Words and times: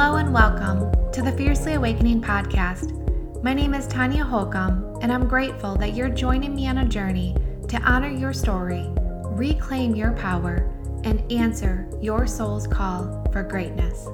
Hello 0.00 0.16
and 0.16 0.32
welcome 0.32 0.90
to 1.12 1.20
the 1.20 1.30
Fiercely 1.32 1.74
Awakening 1.74 2.22
podcast. 2.22 2.96
My 3.42 3.52
name 3.52 3.74
is 3.74 3.86
Tonya 3.86 4.22
Holcomb, 4.22 4.98
and 5.02 5.12
I'm 5.12 5.28
grateful 5.28 5.76
that 5.76 5.94
you're 5.94 6.08
joining 6.08 6.54
me 6.54 6.66
on 6.68 6.78
a 6.78 6.86
journey 6.86 7.36
to 7.68 7.76
honor 7.82 8.08
your 8.08 8.32
story, 8.32 8.86
reclaim 9.26 9.94
your 9.94 10.12
power, 10.12 10.72
and 11.04 11.30
answer 11.30 11.86
your 12.00 12.26
soul's 12.26 12.66
call 12.66 13.28
for 13.30 13.42
greatness. 13.42 14.06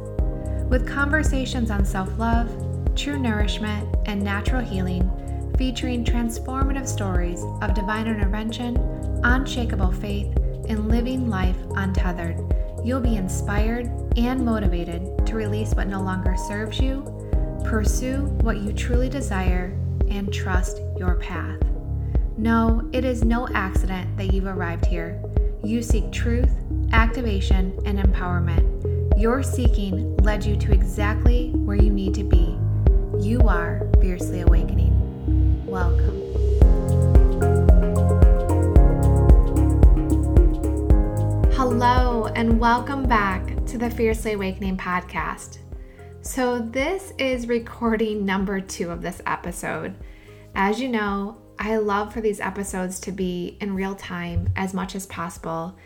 With 0.68 0.88
conversations 0.88 1.70
on 1.70 1.84
self 1.84 2.18
love, 2.18 2.50
true 2.96 3.16
nourishment, 3.16 3.88
and 4.06 4.20
natural 4.20 4.62
healing, 4.62 5.08
featuring 5.56 6.04
transformative 6.04 6.88
stories 6.88 7.44
of 7.62 7.74
divine 7.74 8.08
intervention, 8.08 8.76
unshakable 9.22 9.92
faith, 9.92 10.36
and 10.68 10.88
living 10.88 11.30
life 11.30 11.58
untethered 11.76 12.40
you'll 12.86 13.00
be 13.00 13.16
inspired 13.16 13.90
and 14.16 14.44
motivated 14.44 15.15
release 15.36 15.74
what 15.74 15.86
no 15.86 16.00
longer 16.00 16.34
serves 16.34 16.80
you, 16.80 17.02
pursue 17.64 18.24
what 18.40 18.56
you 18.56 18.72
truly 18.72 19.08
desire, 19.08 19.76
and 20.08 20.32
trust 20.32 20.80
your 20.96 21.16
path. 21.16 21.60
No, 22.38 22.88
it 22.92 23.04
is 23.04 23.22
no 23.22 23.46
accident 23.48 24.16
that 24.16 24.32
you've 24.32 24.46
arrived 24.46 24.86
here. 24.86 25.22
You 25.62 25.82
seek 25.82 26.10
truth, 26.10 26.50
activation, 26.92 27.78
and 27.84 27.98
empowerment. 27.98 28.64
Your 29.20 29.42
seeking 29.42 30.16
led 30.18 30.44
you 30.44 30.56
to 30.56 30.72
exactly 30.72 31.50
where 31.50 31.76
you 31.76 31.90
need 31.90 32.14
to 32.14 32.24
be. 32.24 32.58
You 33.20 33.40
are 33.42 33.86
fiercely 34.00 34.40
awakening. 34.40 35.66
Welcome. 35.66 36.22
Hello, 41.52 42.26
and 42.34 42.58
welcome 42.58 43.06
back 43.06 43.55
to 43.66 43.78
the 43.78 43.90
Fiercely 43.90 44.34
Awakening 44.34 44.76
podcast. 44.76 45.58
So, 46.20 46.60
this 46.60 47.12
is 47.18 47.48
recording 47.48 48.24
number 48.24 48.60
two 48.60 48.92
of 48.92 49.02
this 49.02 49.20
episode. 49.26 49.96
As 50.54 50.80
you 50.80 50.88
know, 50.88 51.38
I 51.58 51.76
love 51.78 52.12
for 52.12 52.20
these 52.20 52.38
episodes 52.38 53.00
to 53.00 53.10
be 53.10 53.58
in 53.60 53.74
real 53.74 53.96
time 53.96 54.50
as 54.54 54.72
much 54.72 54.94
as 54.94 55.06
possible. 55.06 55.76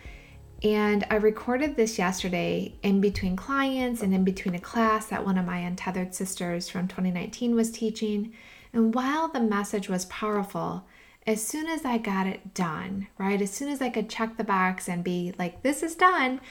And 0.61 1.07
I 1.09 1.15
recorded 1.15 1.75
this 1.75 1.97
yesterday 1.97 2.75
in 2.83 3.01
between 3.01 3.35
clients 3.35 4.03
and 4.03 4.13
in 4.13 4.23
between 4.23 4.53
a 4.53 4.59
class 4.59 5.07
that 5.07 5.25
one 5.25 5.39
of 5.39 5.47
my 5.47 5.57
untethered 5.57 6.13
sisters 6.13 6.69
from 6.69 6.87
2019 6.87 7.55
was 7.55 7.71
teaching. 7.71 8.31
And 8.73 8.93
while 8.93 9.27
the 9.27 9.39
message 9.39 9.89
was 9.89 10.05
powerful, 10.05 10.85
as 11.25 11.43
soon 11.43 11.65
as 11.65 11.83
I 11.83 11.97
got 11.97 12.27
it 12.27 12.53
done, 12.53 13.07
right? 13.17 13.41
As 13.41 13.51
soon 13.51 13.69
as 13.69 13.81
I 13.81 13.89
could 13.89 14.07
check 14.07 14.37
the 14.37 14.43
box 14.43 14.87
and 14.87 15.03
be 15.03 15.33
like, 15.39 15.63
this 15.63 15.81
is 15.81 15.95
done, 15.95 16.41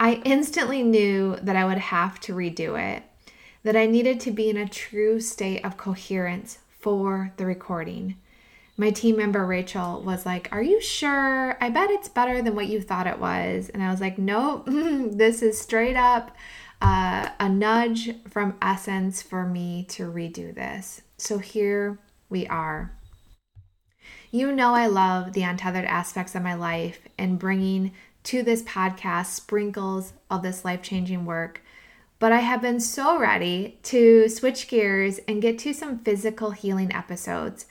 I 0.00 0.22
instantly 0.24 0.82
knew 0.82 1.36
that 1.42 1.56
I 1.56 1.64
would 1.64 1.78
have 1.78 2.20
to 2.20 2.34
redo 2.34 2.78
it, 2.78 3.02
that 3.64 3.76
I 3.76 3.86
needed 3.86 4.20
to 4.20 4.30
be 4.30 4.48
in 4.48 4.56
a 4.56 4.68
true 4.68 5.20
state 5.20 5.64
of 5.64 5.76
coherence 5.76 6.58
for 6.78 7.32
the 7.36 7.46
recording. 7.46 8.16
My 8.76 8.90
team 8.90 9.16
member 9.16 9.44
Rachel 9.44 10.00
was 10.02 10.24
like, 10.24 10.48
Are 10.52 10.62
you 10.62 10.80
sure? 10.80 11.56
I 11.60 11.68
bet 11.68 11.90
it's 11.90 12.08
better 12.08 12.40
than 12.42 12.54
what 12.54 12.68
you 12.68 12.80
thought 12.80 13.08
it 13.08 13.18
was. 13.18 13.68
And 13.70 13.82
I 13.82 13.90
was 13.90 14.00
like, 14.00 14.18
Nope, 14.18 14.66
this 14.66 15.42
is 15.42 15.60
straight 15.60 15.96
up 15.96 16.36
uh, 16.80 17.30
a 17.40 17.48
nudge 17.48 18.10
from 18.28 18.56
Essence 18.62 19.20
for 19.20 19.44
me 19.44 19.84
to 19.90 20.04
redo 20.04 20.54
this. 20.54 21.02
So 21.16 21.38
here 21.38 21.98
we 22.28 22.46
are. 22.46 22.92
You 24.30 24.52
know, 24.52 24.74
I 24.74 24.86
love 24.86 25.32
the 25.32 25.42
untethered 25.42 25.86
aspects 25.86 26.34
of 26.34 26.42
my 26.42 26.54
life 26.54 27.00
and 27.16 27.38
bringing 27.38 27.92
to 28.28 28.42
this 28.42 28.62
podcast 28.62 29.26
sprinkles 29.26 30.12
of 30.30 30.42
this 30.42 30.64
life 30.64 30.82
changing 30.82 31.24
work. 31.24 31.62
But 32.18 32.32
I 32.32 32.40
have 32.40 32.62
been 32.62 32.80
so 32.80 33.18
ready 33.18 33.78
to 33.84 34.28
switch 34.28 34.68
gears 34.68 35.18
and 35.28 35.42
get 35.42 35.58
to 35.60 35.72
some 35.72 36.00
physical 36.00 36.50
healing 36.50 36.92
episodes. 36.92 37.66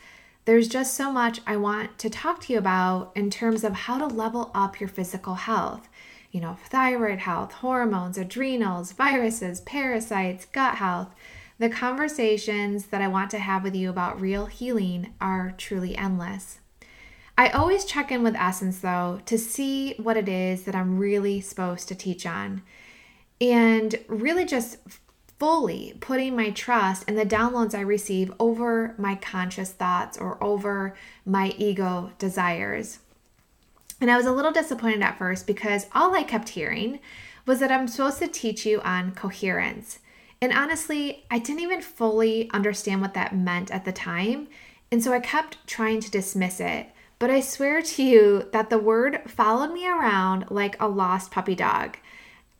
There's 0.45 0.67
just 0.67 0.93
so 0.93 1.11
much 1.11 1.41
I 1.45 1.57
want 1.57 1.97
to 1.99 2.09
talk 2.09 2.41
to 2.41 2.53
you 2.53 2.59
about 2.59 3.11
in 3.15 3.29
terms 3.29 3.63
of 3.63 3.73
how 3.73 3.97
to 3.97 4.07
level 4.07 4.51
up 4.55 4.79
your 4.79 4.89
physical 4.89 5.35
health. 5.35 5.89
You 6.31 6.41
know, 6.41 6.57
thyroid 6.65 7.19
health, 7.19 7.51
hormones, 7.51 8.17
adrenals, 8.17 8.91
viruses, 8.93 9.61
parasites, 9.61 10.45
gut 10.45 10.75
health 10.75 11.09
the 11.59 11.69
conversations 11.69 12.87
that 12.87 13.01
I 13.01 13.07
want 13.07 13.31
to 13.31 13.39
have 13.39 13.63
with 13.63 13.75
you 13.75 13.89
about 13.89 14.21
real 14.21 14.45
healing 14.45 15.15
are 15.19 15.55
truly 15.57 15.97
endless. 15.97 16.59
I 17.37 17.49
always 17.49 17.85
check 17.85 18.11
in 18.11 18.23
with 18.23 18.35
Essence 18.35 18.79
though 18.79 19.21
to 19.25 19.37
see 19.37 19.93
what 19.97 20.17
it 20.17 20.27
is 20.27 20.63
that 20.63 20.75
I'm 20.75 20.97
really 20.97 21.39
supposed 21.39 21.87
to 21.89 21.95
teach 21.95 22.25
on 22.25 22.63
and 23.39 23.95
really 24.07 24.43
just 24.43 24.77
fully 25.37 25.95
putting 25.99 26.35
my 26.35 26.49
trust 26.49 27.07
in 27.07 27.15
the 27.15 27.25
downloads 27.25 27.75
I 27.75 27.81
receive 27.81 28.33
over 28.39 28.95
my 28.97 29.15
conscious 29.15 29.71
thoughts 29.71 30.17
or 30.17 30.43
over 30.43 30.95
my 31.25 31.53
ego 31.57 32.11
desires. 32.17 32.99
And 34.01 34.09
I 34.09 34.17
was 34.17 34.25
a 34.25 34.31
little 34.31 34.51
disappointed 34.51 35.01
at 35.01 35.19
first 35.19 35.45
because 35.45 35.85
all 35.93 36.15
I 36.15 36.23
kept 36.23 36.49
hearing 36.49 36.99
was 37.45 37.59
that 37.59 37.71
I'm 37.71 37.87
supposed 37.87 38.19
to 38.19 38.27
teach 38.27 38.65
you 38.65 38.81
on 38.81 39.13
coherence. 39.13 39.99
And 40.41 40.51
honestly, 40.51 41.25
I 41.29 41.37
didn't 41.37 41.61
even 41.61 41.81
fully 41.81 42.49
understand 42.51 43.01
what 43.01 43.13
that 43.13 43.35
meant 43.35 43.71
at 43.71 43.85
the 43.85 43.91
time. 43.91 44.47
And 44.91 45.03
so 45.03 45.13
I 45.13 45.19
kept 45.19 45.65
trying 45.67 45.99
to 46.01 46.11
dismiss 46.11 46.59
it. 46.59 46.87
But 47.19 47.31
I 47.31 47.41
swear 47.41 47.81
to 47.81 48.03
you 48.03 48.47
that 48.51 48.69
the 48.69 48.77
word 48.77 49.21
followed 49.27 49.73
me 49.73 49.87
around 49.87 50.51
like 50.51 50.79
a 50.79 50.87
lost 50.87 51.31
puppy 51.31 51.55
dog. 51.55 51.97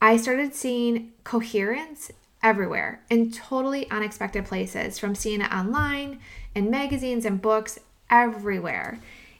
I 0.01 0.17
started 0.17 0.55
seeing 0.55 1.13
coherence 1.23 2.11
everywhere 2.41 3.03
in 3.09 3.31
totally 3.31 3.89
unexpected 3.89 4.45
places, 4.45 4.99
from 4.99 5.15
seeing 5.15 5.41
it 5.41 5.51
online, 5.51 6.19
in 6.55 6.71
magazines 6.71 7.25
and 7.25 7.41
books, 7.41 7.79
everywhere. 8.09 8.99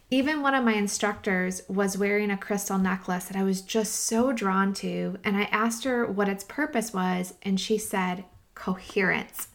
Even 0.10 0.42
one 0.42 0.54
of 0.54 0.64
my 0.64 0.74
instructors 0.74 1.62
was 1.68 1.98
wearing 1.98 2.32
a 2.32 2.38
crystal 2.38 2.78
necklace 2.78 3.26
that 3.26 3.38
I 3.38 3.44
was 3.44 3.62
just 3.62 3.94
so 3.94 4.32
drawn 4.32 4.74
to, 4.76 5.18
and 5.24 5.36
I 5.36 5.44
asked 5.44 5.84
her 5.84 6.06
what 6.06 6.30
its 6.30 6.44
purpose 6.44 6.94
was, 6.94 7.34
and 7.44 7.60
she 7.60 7.78
said, 7.78 8.24
coherence. 8.56 9.50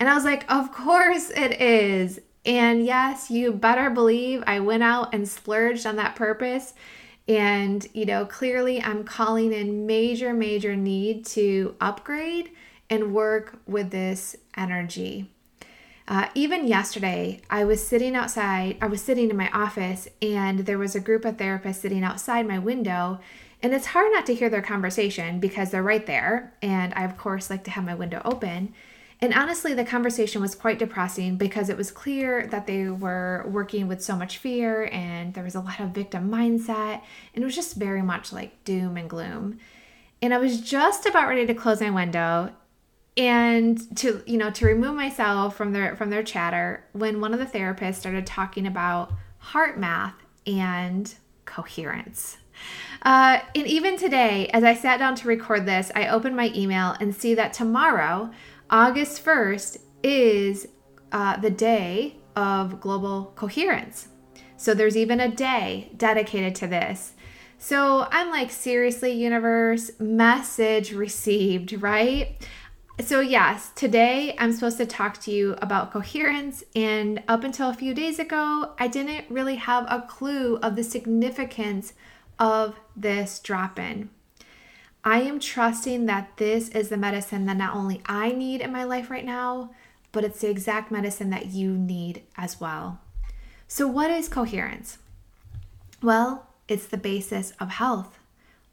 And 0.00 0.08
I 0.08 0.14
was 0.14 0.24
like, 0.24 0.50
Of 0.50 0.72
course 0.72 1.30
it 1.30 1.60
is. 1.60 2.20
And 2.44 2.84
yes, 2.84 3.30
you 3.30 3.52
better 3.52 3.88
believe 3.90 4.42
I 4.46 4.60
went 4.60 4.82
out 4.82 5.14
and 5.14 5.28
splurged 5.28 5.86
on 5.86 5.96
that 5.96 6.16
purpose. 6.16 6.74
And, 7.28 7.86
you 7.92 8.04
know, 8.04 8.26
clearly 8.26 8.82
I'm 8.82 9.04
calling 9.04 9.52
in 9.52 9.86
major, 9.86 10.32
major 10.32 10.74
need 10.74 11.24
to 11.26 11.76
upgrade 11.80 12.50
and 12.90 13.14
work 13.14 13.60
with 13.66 13.90
this 13.90 14.34
energy. 14.56 15.30
Uh, 16.08 16.28
even 16.34 16.66
yesterday, 16.66 17.40
I 17.48 17.64
was 17.64 17.86
sitting 17.86 18.16
outside, 18.16 18.76
I 18.82 18.86
was 18.86 19.00
sitting 19.00 19.30
in 19.30 19.36
my 19.36 19.48
office, 19.50 20.08
and 20.20 20.60
there 20.60 20.78
was 20.78 20.96
a 20.96 21.00
group 21.00 21.24
of 21.24 21.36
therapists 21.36 21.76
sitting 21.76 22.02
outside 22.02 22.46
my 22.46 22.58
window. 22.58 23.20
And 23.62 23.72
it's 23.72 23.86
hard 23.86 24.10
not 24.12 24.26
to 24.26 24.34
hear 24.34 24.50
their 24.50 24.62
conversation 24.62 25.38
because 25.38 25.70
they're 25.70 25.82
right 25.82 26.04
there. 26.04 26.52
And 26.60 26.92
I, 26.94 27.04
of 27.04 27.16
course, 27.16 27.48
like 27.48 27.62
to 27.64 27.70
have 27.70 27.84
my 27.84 27.94
window 27.94 28.20
open. 28.24 28.74
And 29.22 29.32
honestly, 29.32 29.72
the 29.72 29.84
conversation 29.84 30.42
was 30.42 30.56
quite 30.56 30.80
depressing 30.80 31.36
because 31.36 31.68
it 31.68 31.76
was 31.76 31.92
clear 31.92 32.48
that 32.48 32.66
they 32.66 32.88
were 32.88 33.46
working 33.48 33.86
with 33.86 34.02
so 34.02 34.16
much 34.16 34.38
fear 34.38 34.88
and 34.92 35.32
there 35.32 35.44
was 35.44 35.54
a 35.54 35.60
lot 35.60 35.78
of 35.78 35.90
victim 35.90 36.28
mindset. 36.28 37.00
And 37.32 37.42
it 37.42 37.44
was 37.44 37.54
just 37.54 37.76
very 37.76 38.02
much 38.02 38.32
like 38.32 38.64
doom 38.64 38.96
and 38.96 39.08
gloom. 39.08 39.60
And 40.20 40.34
I 40.34 40.38
was 40.38 40.60
just 40.60 41.06
about 41.06 41.28
ready 41.28 41.46
to 41.46 41.54
close 41.54 41.80
my 41.80 41.90
window 41.90 42.50
and 43.16 43.96
to 43.96 44.22
you 44.26 44.38
know 44.38 44.50
to 44.50 44.66
remove 44.66 44.94
myself 44.94 45.54
from 45.54 45.72
their 45.72 45.94
from 45.96 46.10
their 46.10 46.22
chatter 46.22 46.84
when 46.92 47.20
one 47.20 47.34
of 47.34 47.38
the 47.38 47.46
therapists 47.46 47.96
started 47.96 48.26
talking 48.26 48.66
about 48.66 49.12
HeartMath 49.48 50.14
and 50.46 51.14
coherence 51.44 52.38
uh, 53.02 53.40
and 53.54 53.66
even 53.66 53.98
today 53.98 54.48
as 54.54 54.64
i 54.64 54.74
sat 54.74 54.98
down 54.98 55.14
to 55.14 55.28
record 55.28 55.66
this 55.66 55.92
i 55.94 56.06
opened 56.06 56.34
my 56.34 56.50
email 56.54 56.96
and 57.00 57.14
see 57.14 57.34
that 57.34 57.52
tomorrow 57.52 58.30
august 58.72 59.24
1st 59.24 59.78
is 60.02 60.66
uh, 61.12 61.36
the 61.36 61.50
day 61.50 62.16
of 62.34 62.80
global 62.80 63.32
coherence 63.36 64.08
so 64.56 64.74
there's 64.74 64.96
even 64.96 65.20
a 65.20 65.28
day 65.28 65.92
dedicated 65.96 66.54
to 66.54 66.66
this 66.66 67.12
so 67.58 68.08
i'm 68.10 68.30
like 68.30 68.50
seriously 68.50 69.12
universe 69.12 69.92
message 70.00 70.92
received 70.92 71.80
right 71.82 72.48
so, 73.00 73.20
yes, 73.20 73.72
today 73.74 74.36
I'm 74.38 74.52
supposed 74.52 74.76
to 74.76 74.86
talk 74.86 75.18
to 75.22 75.30
you 75.30 75.56
about 75.62 75.92
coherence. 75.92 76.62
And 76.76 77.22
up 77.26 77.42
until 77.42 77.70
a 77.70 77.74
few 77.74 77.94
days 77.94 78.18
ago, 78.18 78.74
I 78.78 78.86
didn't 78.86 79.24
really 79.30 79.56
have 79.56 79.86
a 79.88 80.06
clue 80.06 80.56
of 80.56 80.76
the 80.76 80.84
significance 80.84 81.94
of 82.38 82.78
this 82.94 83.38
drop 83.38 83.78
in. 83.78 84.10
I 85.04 85.22
am 85.22 85.40
trusting 85.40 86.06
that 86.06 86.36
this 86.36 86.68
is 86.68 86.88
the 86.88 86.96
medicine 86.96 87.46
that 87.46 87.56
not 87.56 87.74
only 87.74 88.02
I 88.06 88.30
need 88.32 88.60
in 88.60 88.70
my 88.70 88.84
life 88.84 89.10
right 89.10 89.24
now, 89.24 89.70
but 90.12 90.24
it's 90.24 90.40
the 90.40 90.50
exact 90.50 90.92
medicine 90.92 91.30
that 91.30 91.46
you 91.46 91.76
need 91.76 92.22
as 92.36 92.60
well. 92.60 93.00
So, 93.66 93.88
what 93.88 94.10
is 94.10 94.28
coherence? 94.28 94.98
Well, 96.02 96.46
it's 96.68 96.86
the 96.86 96.98
basis 96.98 97.52
of 97.58 97.70
health, 97.70 98.18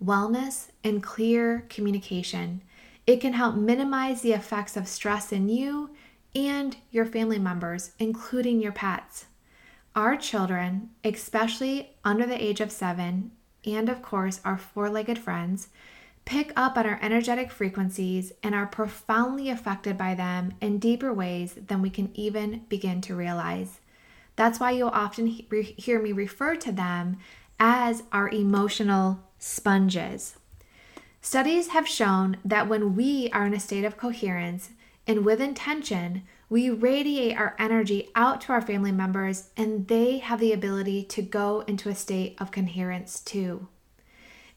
wellness, 0.04 0.68
and 0.84 1.02
clear 1.02 1.66
communication. 1.70 2.62
It 3.08 3.22
can 3.22 3.34
help 3.34 3.56
minimize 3.56 4.22
the 4.22 4.34
effects 4.34 4.78
of 4.78 4.88
stress 4.88 5.32
in 5.32 5.50
you 5.50 5.90
and 6.36 6.78
your 6.92 7.06
family 7.06 7.40
members, 7.40 7.92
including 7.98 8.62
your 8.62 8.72
pets. 8.72 9.26
Our 9.96 10.16
children, 10.16 10.92
especially 11.04 11.96
under 12.06 12.28
the 12.28 12.42
age 12.42 12.62
of 12.62 12.72
seven, 12.72 13.32
and 13.66 13.90
of 13.90 14.04
course 14.04 14.42
our 14.46 14.58
four 14.58 14.90
legged 14.90 15.18
friends, 15.18 15.70
pick 16.30 16.54
up 16.56 16.78
on 16.78 16.86
our 16.86 17.00
energetic 17.02 17.50
frequencies 17.50 18.32
and 18.44 18.54
are 18.54 18.68
profoundly 18.68 19.50
affected 19.50 19.98
by 19.98 20.14
them 20.14 20.54
in 20.62 20.78
deeper 20.78 21.12
ways 21.12 21.56
than 21.56 21.82
we 21.82 21.90
can 21.90 22.12
even 22.14 22.62
begin 22.70 23.02
to 23.02 23.16
realize. 23.16 23.80
That's 24.36 24.60
why 24.60 24.72
you'll 24.72 24.90
often 24.90 25.26
hear 25.26 26.00
me 26.00 26.12
refer 26.12 26.56
to 26.58 26.72
them 26.72 27.18
as 27.60 28.04
our 28.12 28.30
emotional 28.30 29.22
sponges. 29.40 30.36
Studies 31.20 31.70
have 31.70 31.88
shown 31.88 32.38
that 32.46 32.70
when 32.70 32.96
we 32.96 33.32
are 33.32 33.48
in 33.48 33.56
a 33.56 33.60
state 33.60 33.84
of 33.84 33.98
coherence 33.98 34.70
and 35.08 35.26
with 35.26 35.42
intention, 35.42 36.22
we 36.48 36.70
radiate 36.70 37.40
our 37.40 37.56
energy 37.58 38.10
out 38.14 38.40
to 38.42 38.54
our 38.54 38.62
family 38.62 38.92
members 38.92 39.50
and 39.58 39.88
they 39.88 40.20
have 40.20 40.40
the 40.40 40.54
ability 40.54 41.02
to 41.06 41.24
go 41.24 41.62
into 41.62 41.90
a 41.90 41.96
state 41.96 42.36
of 42.40 42.52
coherence 42.52 43.20
too. 43.20 43.68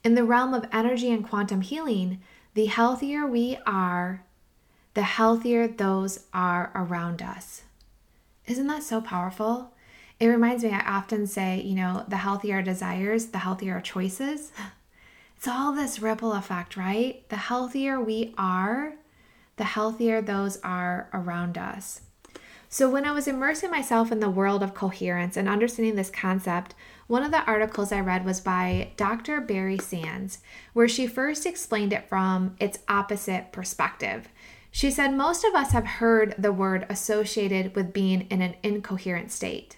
In 0.04 0.14
the 0.14 0.24
realm 0.24 0.52
of 0.52 0.66
energy 0.72 1.10
and 1.12 1.26
quantum 1.26 1.60
healing, 1.60 2.20
the 2.54 2.66
healthier 2.66 3.26
we 3.26 3.56
are, 3.66 4.24
the 4.94 5.02
healthier 5.02 5.68
those 5.68 6.26
are 6.34 6.72
around 6.74 7.22
us. 7.22 7.62
Isn't 8.46 8.66
that 8.66 8.82
so 8.82 9.00
powerful? 9.00 9.72
It 10.18 10.26
reminds 10.26 10.64
me, 10.64 10.70
I 10.70 10.80
often 10.80 11.26
say, 11.26 11.60
you 11.60 11.74
know, 11.74 12.04
the 12.08 12.16
healthier 12.16 12.56
our 12.56 12.62
desires, 12.62 13.26
the 13.26 13.38
healthier 13.38 13.74
our 13.74 13.80
choices. 13.80 14.52
It's 15.36 15.48
all 15.48 15.72
this 15.72 15.98
ripple 15.98 16.34
effect, 16.34 16.76
right? 16.76 17.28
The 17.28 17.34
healthier 17.34 18.00
we 18.00 18.32
are, 18.38 18.94
the 19.56 19.64
healthier 19.64 20.22
those 20.22 20.58
are 20.58 21.10
around 21.12 21.58
us. 21.58 22.02
So, 22.72 22.88
when 22.88 23.04
I 23.04 23.12
was 23.12 23.28
immersing 23.28 23.70
myself 23.70 24.10
in 24.10 24.20
the 24.20 24.30
world 24.30 24.62
of 24.62 24.72
coherence 24.72 25.36
and 25.36 25.46
understanding 25.46 25.94
this 25.94 26.08
concept, 26.08 26.74
one 27.06 27.22
of 27.22 27.30
the 27.30 27.44
articles 27.44 27.92
I 27.92 28.00
read 28.00 28.24
was 28.24 28.40
by 28.40 28.92
Dr. 28.96 29.42
Barry 29.42 29.76
Sands, 29.76 30.38
where 30.72 30.88
she 30.88 31.06
first 31.06 31.44
explained 31.44 31.92
it 31.92 32.08
from 32.08 32.56
its 32.58 32.78
opposite 32.88 33.52
perspective. 33.52 34.30
She 34.70 34.90
said 34.90 35.12
most 35.12 35.44
of 35.44 35.54
us 35.54 35.72
have 35.72 35.84
heard 35.84 36.34
the 36.38 36.50
word 36.50 36.86
associated 36.88 37.76
with 37.76 37.92
being 37.92 38.22
in 38.30 38.40
an 38.40 38.54
incoherent 38.62 39.30
state. 39.30 39.76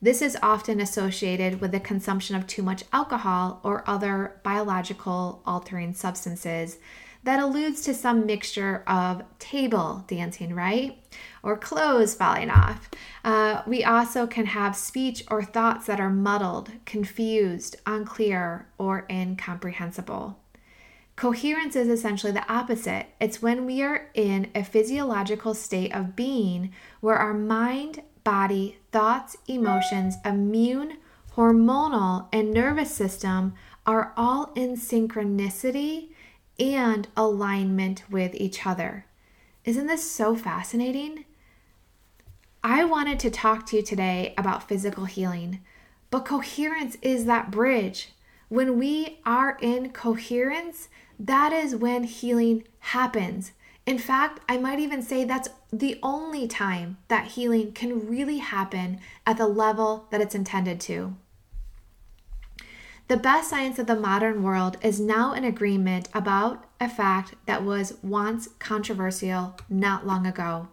This 0.00 0.20
is 0.20 0.36
often 0.42 0.80
associated 0.80 1.60
with 1.60 1.70
the 1.70 1.78
consumption 1.78 2.34
of 2.34 2.48
too 2.48 2.64
much 2.64 2.82
alcohol 2.92 3.60
or 3.62 3.88
other 3.88 4.40
biological 4.42 5.42
altering 5.46 5.94
substances 5.94 6.78
that 7.24 7.40
alludes 7.40 7.82
to 7.82 7.94
some 7.94 8.26
mixture 8.26 8.82
of 8.86 9.22
table 9.38 10.04
dancing, 10.08 10.54
right? 10.54 10.98
Or 11.42 11.56
clothes 11.56 12.14
falling 12.14 12.50
off. 12.50 12.90
Uh, 13.24 13.62
we 13.66 13.84
also 13.84 14.26
can 14.26 14.46
have 14.46 14.74
speech 14.74 15.24
or 15.30 15.42
thoughts 15.42 15.86
that 15.86 16.00
are 16.00 16.10
muddled, 16.10 16.70
confused, 16.84 17.76
unclear, 17.86 18.66
or 18.78 19.06
incomprehensible. 19.08 20.38
Coherence 21.14 21.76
is 21.76 21.88
essentially 21.88 22.32
the 22.32 22.50
opposite. 22.52 23.06
It's 23.20 23.42
when 23.42 23.66
we 23.66 23.82
are 23.82 24.10
in 24.14 24.50
a 24.54 24.64
physiological 24.64 25.54
state 25.54 25.94
of 25.94 26.16
being 26.16 26.72
where 27.00 27.16
our 27.16 27.34
mind, 27.34 28.02
body, 28.24 28.78
thoughts, 28.90 29.36
emotions, 29.46 30.16
immune, 30.24 30.96
hormonal, 31.36 32.28
and 32.32 32.52
nervous 32.52 32.92
system 32.92 33.54
are 33.86 34.12
all 34.16 34.52
in 34.54 34.76
synchronicity 34.76 36.08
and 36.62 37.08
alignment 37.16 38.04
with 38.08 38.36
each 38.36 38.64
other. 38.64 39.04
Isn't 39.64 39.88
this 39.88 40.08
so 40.08 40.36
fascinating? 40.36 41.24
I 42.62 42.84
wanted 42.84 43.18
to 43.20 43.30
talk 43.30 43.66
to 43.66 43.76
you 43.76 43.82
today 43.82 44.32
about 44.38 44.68
physical 44.68 45.06
healing, 45.06 45.58
but 46.10 46.24
coherence 46.24 46.96
is 47.02 47.24
that 47.24 47.50
bridge. 47.50 48.10
When 48.48 48.78
we 48.78 49.18
are 49.26 49.58
in 49.60 49.90
coherence, 49.90 50.88
that 51.18 51.52
is 51.52 51.74
when 51.74 52.04
healing 52.04 52.62
happens. 52.78 53.50
In 53.84 53.98
fact, 53.98 54.38
I 54.48 54.58
might 54.58 54.78
even 54.78 55.02
say 55.02 55.24
that's 55.24 55.48
the 55.72 55.98
only 56.00 56.46
time 56.46 56.98
that 57.08 57.32
healing 57.32 57.72
can 57.72 58.06
really 58.08 58.38
happen 58.38 59.00
at 59.26 59.36
the 59.36 59.48
level 59.48 60.06
that 60.10 60.20
it's 60.20 60.36
intended 60.36 60.80
to. 60.82 61.16
The 63.12 63.18
best 63.18 63.50
science 63.50 63.78
of 63.78 63.86
the 63.86 63.94
modern 63.94 64.42
world 64.42 64.78
is 64.80 64.98
now 64.98 65.34
in 65.34 65.44
agreement 65.44 66.08
about 66.14 66.64
a 66.80 66.88
fact 66.88 67.34
that 67.44 67.62
was 67.62 67.98
once 68.02 68.48
controversial 68.58 69.54
not 69.68 70.06
long 70.06 70.26
ago. 70.26 70.68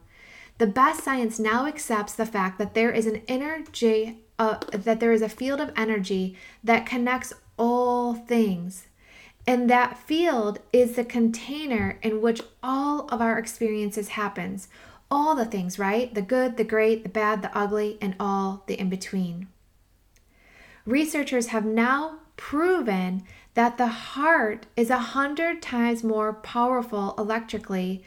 The 0.57 0.65
best 0.65 1.03
science 1.03 1.38
now 1.38 1.65
accepts 1.65 2.13
the 2.13 2.25
fact 2.25 2.57
that 2.57 2.75
there 2.75 2.94
is 2.94 3.07
an 3.07 3.24
energy, 3.27 4.19
uh, 4.39 4.59
that 4.71 5.01
there 5.01 5.12
is 5.12 5.21
a 5.21 5.27
field 5.27 5.59
of 5.59 5.74
energy 5.75 6.38
that 6.63 6.86
connects 6.86 7.33
all 7.57 8.13
things. 8.13 8.88
And 9.45 9.69
that 9.69 9.97
field 9.97 10.59
is 10.71 10.95
the 10.95 11.03
container 11.03 12.00
in 12.01 12.21
which 12.21 12.39
all 12.63 13.09
of 13.09 13.19
our 13.19 13.38
experiences 13.38 14.09
happens. 14.15 14.69
All 15.12 15.35
the 15.35 15.44
things, 15.44 15.77
right? 15.77 16.15
The 16.15 16.21
good, 16.21 16.56
the 16.56 16.63
great, 16.63 17.03
the 17.03 17.09
bad, 17.09 17.42
the 17.42 17.53
ugly, 17.53 17.97
and 18.00 18.15
all 18.18 18.63
the 18.65 18.80
in 18.80 18.89
between. 18.89 19.50
Researchers 20.85 21.47
have 21.47 21.65
now 21.65 22.19
proven 22.39 23.21
that 23.53 23.77
the 23.77 23.88
heart 23.88 24.65
is 24.77 24.89
a 24.89 24.97
hundred 24.97 25.62
times 25.62 26.06
more 26.06 26.31
powerful 26.31 27.13
electrically 27.18 28.01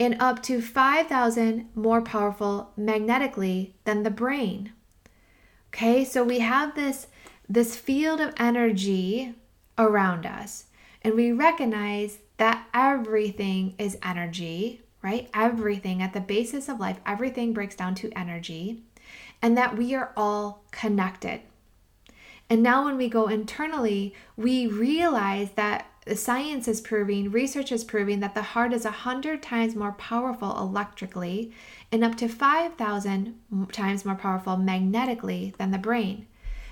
and 0.00 0.20
up 0.20 0.42
to 0.42 0.60
5,000 0.60 1.68
more 1.74 2.02
powerful 2.02 2.72
magnetically 2.76 3.74
than 3.84 4.02
the 4.02 4.10
brain. 4.10 4.72
Okay, 5.68 6.04
so 6.04 6.24
we 6.24 6.40
have 6.40 6.74
this, 6.74 7.06
this 7.48 7.76
field 7.76 8.20
of 8.20 8.34
energy 8.38 9.34
around 9.78 10.26
us, 10.26 10.64
and 11.02 11.14
we 11.14 11.30
recognize 11.30 12.18
that 12.38 12.66
everything 12.74 13.76
is 13.78 13.96
energy, 14.02 14.82
right? 15.00 15.30
Everything 15.32 16.02
at 16.02 16.12
the 16.12 16.20
basis 16.20 16.68
of 16.68 16.80
life, 16.80 16.98
everything 17.06 17.52
breaks 17.52 17.76
down 17.76 17.94
to 17.94 18.10
energy, 18.18 18.82
and 19.40 19.56
that 19.56 19.76
we 19.76 19.94
are 19.94 20.12
all 20.16 20.64
connected. 20.72 21.40
And 22.48 22.62
now, 22.62 22.84
when 22.84 22.96
we 22.96 23.08
go 23.08 23.26
internally, 23.26 24.14
we 24.36 24.66
realize 24.66 25.50
that 25.56 25.90
science 26.14 26.68
is 26.68 26.80
proving, 26.80 27.30
research 27.30 27.72
is 27.72 27.82
proving 27.82 28.20
that 28.20 28.34
the 28.34 28.42
heart 28.42 28.72
is 28.72 28.84
100 28.84 29.42
times 29.42 29.74
more 29.74 29.92
powerful 29.92 30.56
electrically 30.56 31.52
and 31.90 32.04
up 32.04 32.16
to 32.16 32.28
5,000 32.28 33.34
times 33.72 34.04
more 34.04 34.14
powerful 34.14 34.56
magnetically 34.56 35.54
than 35.58 35.72
the 35.72 35.78
brain. 35.78 36.26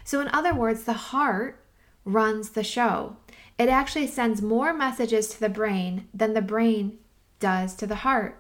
So, 0.05 0.21
in 0.21 0.29
other 0.29 0.55
words, 0.55 0.85
the 0.85 0.93
heart 0.93 1.59
runs 2.05 2.51
the 2.51 2.63
show. 2.63 3.17
It 3.59 3.69
actually 3.69 4.07
sends 4.07 4.43
more 4.43 4.73
messages 4.73 5.29
to 5.29 5.41
the 5.41 5.49
brain 5.49 6.07
than 6.15 6.35
the 6.35 6.43
brain 6.43 6.99
does 7.41 7.75
to 7.77 7.87
the 7.87 7.97
heart. 7.97 8.39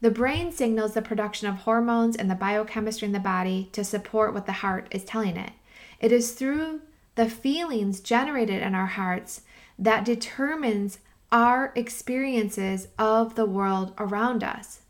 The 0.00 0.10
brain 0.10 0.52
signals 0.52 0.94
the 0.94 1.02
production 1.02 1.48
of 1.48 1.56
hormones 1.56 2.16
and 2.16 2.30
the 2.30 2.34
biochemistry 2.34 3.06
in 3.06 3.12
the 3.12 3.20
body 3.20 3.68
to 3.72 3.84
support 3.84 4.34
what 4.34 4.46
the 4.46 4.52
heart 4.52 4.88
is 4.90 5.04
telling 5.04 5.36
it. 5.36 5.52
It 6.00 6.12
is 6.12 6.32
through 6.32 6.82
the 7.14 7.28
feelings 7.28 8.00
generated 8.00 8.62
in 8.62 8.74
our 8.74 8.86
hearts 8.86 9.42
that 9.78 10.04
determines 10.04 10.98
our 11.32 11.72
experiences 11.74 12.88
of 12.98 13.34
the 13.34 13.46
world 13.46 13.92
around 13.98 14.44
us. 14.44 14.80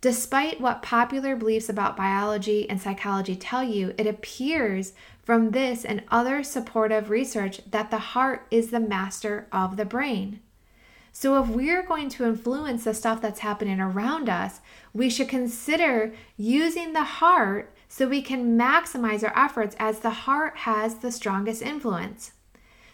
Despite 0.00 0.60
what 0.60 0.82
popular 0.82 1.36
beliefs 1.36 1.68
about 1.68 1.96
biology 1.96 2.68
and 2.68 2.80
psychology 2.80 3.36
tell 3.36 3.62
you, 3.62 3.94
it 3.96 4.06
appears 4.06 4.94
from 5.22 5.52
this 5.52 5.84
and 5.84 6.02
other 6.10 6.42
supportive 6.42 7.08
research 7.08 7.60
that 7.70 7.92
the 7.92 7.98
heart 7.98 8.46
is 8.50 8.70
the 8.70 8.80
master 8.80 9.46
of 9.52 9.76
the 9.76 9.84
brain. 9.84 10.40
So, 11.12 11.40
if 11.40 11.48
we're 11.48 11.84
going 11.84 12.08
to 12.10 12.24
influence 12.24 12.84
the 12.84 12.94
stuff 12.94 13.20
that's 13.20 13.40
happening 13.40 13.80
around 13.80 14.28
us, 14.28 14.60
we 14.92 15.08
should 15.08 15.28
consider 15.28 16.14
using 16.36 16.94
the 16.94 17.04
heart 17.04 17.71
so 17.92 18.08
we 18.08 18.22
can 18.22 18.56
maximize 18.56 19.22
our 19.22 19.38
efforts 19.38 19.76
as 19.78 19.98
the 19.98 20.24
heart 20.24 20.56
has 20.56 20.94
the 20.94 21.12
strongest 21.12 21.60
influence. 21.60 22.32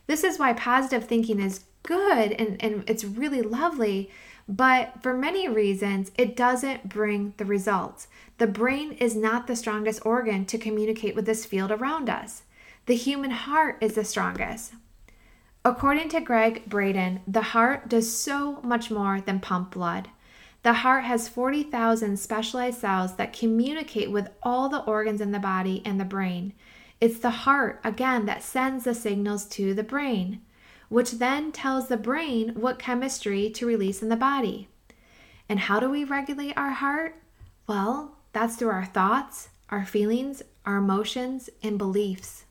This 0.09 0.25
is 0.25 0.41
why 0.41 0.53
positive 0.55 1.05
thinking 1.05 1.39
is 1.39 1.67
good 1.85 2.33
and, 2.33 2.61
and 2.61 2.83
it's 2.91 3.05
really 3.05 3.41
lovely, 3.41 4.11
but 4.49 4.95
for 5.01 5.15
many 5.15 5.47
reasons, 5.47 6.11
it 6.19 6.35
doesn't 6.35 6.89
bring 6.89 7.33
the 7.37 7.45
results. 7.45 8.09
The 8.39 8.49
brain 8.49 8.91
is 8.95 9.15
not 9.15 9.47
the 9.47 9.55
strongest 9.55 10.05
organ 10.05 10.45
to 10.47 10.59
communicate 10.59 11.15
with 11.15 11.27
this 11.27 11.47
field 11.47 11.71
around 11.71 12.11
us. 12.11 12.43
The 12.87 12.97
human 12.97 13.31
heart 13.31 13.79
is 13.81 13.95
the 13.95 14.05
strongest. 14.05 14.73
According 15.65 16.09
to 16.09 16.21
Gregg 16.21 16.69
Braden, 16.69 17.21
the 17.25 17.43
heart 17.43 17.89
does 17.89 18.13
so 18.13 18.61
much 18.63 18.91
more 18.91 19.21
than 19.21 19.39
pump 19.39 19.71
blood. 19.71 20.09
The 20.63 20.73
heart 20.75 21.05
has 21.05 21.29
40,000 21.29 22.19
specialized 22.19 22.81
cells 22.81 23.15
that 23.17 23.33
communicate 23.33 24.11
with 24.11 24.29
all 24.43 24.69
the 24.69 24.83
organs 24.83 25.21
in 25.21 25.33
the 25.33 25.39
body 25.39 25.83
and 25.85 26.01
the 26.01 26.05
brain. 26.05 26.53
It's 27.01 27.19
the 27.21 27.31
heart, 27.31 27.81
again, 27.85 28.27
that 28.27 28.43
sends 28.43 28.85
the 28.85 28.95
signals 28.95 29.45
to 29.51 29.73
the 29.73 29.85
brain. 29.85 30.41
which 30.89 31.13
then 31.13 31.53
tells 31.53 31.89
the 31.89 31.97
brain 31.97 32.55
what 32.55 32.79
chemistry 32.79 33.51
to 33.51 33.67
release 33.67 34.03
in 34.03 34.09
the 34.09 34.17
body. 34.17 34.69
And 35.49 35.61
how 35.61 35.81
do 35.81 35.89
we 35.89 36.05
regulate 36.05 36.57
our 36.57 36.71
heart? 36.73 37.17
Well, 37.67 38.17
that's 38.33 38.57
through 38.57 38.71
our 38.71 38.87
thoughts, 38.87 39.51
our 39.71 39.85
feelings, 39.85 40.43
our 40.65 40.79
emotions, 40.79 41.51
and 41.63 41.79
beliefs. 41.79 42.45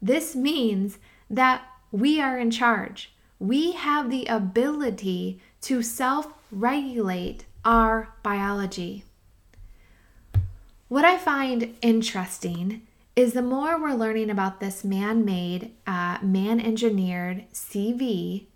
This 0.00 0.34
means 0.34 0.98
that 1.30 1.62
we 1.90 2.20
are 2.20 2.38
in 2.38 2.50
charge. 2.50 3.12
We 3.38 3.72
have 3.72 4.10
the 4.10 4.26
ability 4.26 5.40
to 5.62 5.82
self 5.82 6.32
regulate 6.52 7.46
our 7.64 8.14
biology. 8.22 9.04
What 10.88 11.04
I 11.04 11.16
find 11.16 11.74
interesting 11.80 12.82
is 13.16 13.32
the 13.32 13.42
more 13.42 13.80
we're 13.80 13.94
learning 13.94 14.28
about 14.28 14.60
this 14.60 14.84
man 14.84 15.24
made, 15.24 15.72
uh, 15.86 16.18
man 16.22 16.60
engineered 16.60 17.44
CV, 17.52 18.46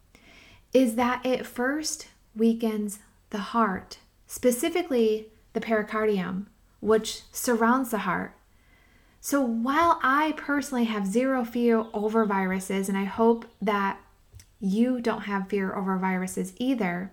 is 0.75 0.95
that 0.97 1.25
it 1.25 1.47
first 1.47 2.09
weakens 2.35 2.99
the 3.31 3.39
heart, 3.39 3.99
specifically 4.27 5.29
the 5.55 5.61
pericardium, 5.61 6.47
which 6.81 7.23
surrounds 7.33 7.91
the 7.91 7.99
heart. 7.99 8.35
So 9.21 9.41
while 9.41 9.99
I 10.03 10.35
personally 10.37 10.85
have 10.85 11.07
zero 11.07 11.45
fear 11.45 11.85
over 11.95 12.27
viruses, 12.27 12.89
and 12.89 12.97
I 12.97 13.05
hope 13.05 13.47
that 13.61 13.99
you 14.61 15.01
don't 15.01 15.23
have 15.23 15.49
fear 15.49 15.75
over 15.75 15.97
viruses 15.97 16.53
either, 16.59 17.13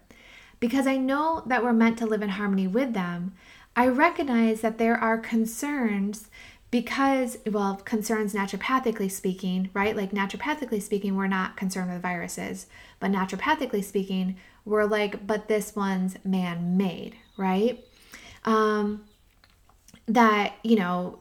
because 0.64 0.88
I 0.88 0.96
know 0.96 1.44
that 1.46 1.62
we're 1.62 1.74
meant 1.74 1.98
to 1.98 2.06
live 2.06 2.22
in 2.22 2.30
harmony 2.30 2.68
with 2.68 2.94
them, 2.94 3.34
I 3.76 3.90
recognize 3.90 4.62
that 4.62 4.78
there 4.78 4.96
are 4.96 5.18
concerns 5.18 6.30
because, 6.72 7.38
well, 7.46 7.76
concerns 7.84 8.34
naturopathically 8.34 9.12
speaking, 9.12 9.72
right? 9.74 9.94
Like 9.94 10.12
naturopathically 10.12 10.82
speaking, 10.82 11.18
we're 11.18 11.28
not 11.28 11.58
concerned 11.58 11.92
with 11.92 12.02
viruses, 12.02 12.68
but 13.02 13.12
naturopathically 13.12 13.84
speaking, 13.84 14.38
we're 14.64 14.86
like, 14.86 15.28
but 15.28 15.50
this 15.50 15.76
one's 15.76 16.16
man 16.24 16.78
made, 16.78 17.18
right? 17.36 17.86
Um, 18.46 19.04
that, 20.08 20.54
you 20.64 20.78
know, 20.78 21.20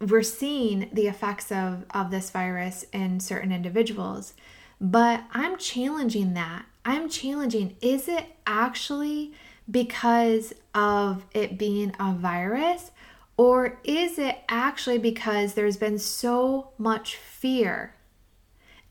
we're 0.00 0.24
seeing 0.24 0.90
the 0.92 1.06
effects 1.06 1.52
of, 1.52 1.84
of 1.94 2.10
this 2.10 2.30
virus 2.30 2.86
in 2.92 3.20
certain 3.20 3.52
individuals. 3.52 4.34
But 4.80 5.22
I'm 5.30 5.56
challenging 5.58 6.34
that. 6.34 6.64
I'm 6.84 7.08
challenging 7.08 7.76
is 7.80 8.08
it 8.08 8.26
actually 8.46 9.32
because 9.70 10.52
of 10.74 11.24
it 11.32 11.58
being 11.58 11.94
a 11.98 12.12
virus? 12.12 12.90
Or 13.36 13.78
is 13.84 14.18
it 14.18 14.38
actually 14.48 14.98
because 14.98 15.54
there's 15.54 15.76
been 15.76 15.98
so 15.98 16.72
much 16.78 17.16
fear? 17.16 17.94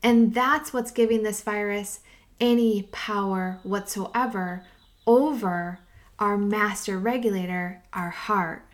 And 0.02 0.34
that's 0.34 0.72
what's 0.72 0.90
giving 0.90 1.22
this 1.22 1.42
virus 1.42 2.00
any 2.40 2.88
power 2.90 3.60
whatsoever 3.62 4.64
over 5.06 5.78
our 6.18 6.36
master 6.36 6.98
regulator, 6.98 7.82
our 7.92 8.10
heart. 8.10 8.66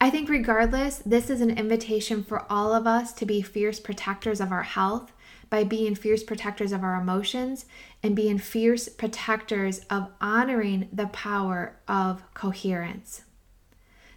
I 0.00 0.10
think, 0.10 0.30
regardless, 0.30 0.98
this 1.04 1.28
is 1.28 1.40
an 1.40 1.58
invitation 1.58 2.24
for 2.24 2.50
all 2.50 2.72
of 2.72 2.86
us 2.86 3.12
to 3.14 3.26
be 3.26 3.42
fierce 3.42 3.78
protectors 3.80 4.40
of 4.40 4.50
our 4.52 4.62
health 4.62 5.12
by 5.50 5.64
being 5.64 5.94
fierce 5.94 6.22
protectors 6.22 6.72
of 6.72 6.82
our 6.82 7.00
emotions 7.00 7.66
and 8.02 8.16
being 8.16 8.38
fierce 8.38 8.88
protectors 8.88 9.80
of 9.90 10.08
honoring 10.20 10.88
the 10.92 11.08
power 11.08 11.76
of 11.88 12.22
coherence. 12.32 13.22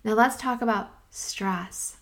Now, 0.04 0.14
let's 0.14 0.38
talk 0.38 0.62
about 0.62 0.92
stress. 1.10 1.98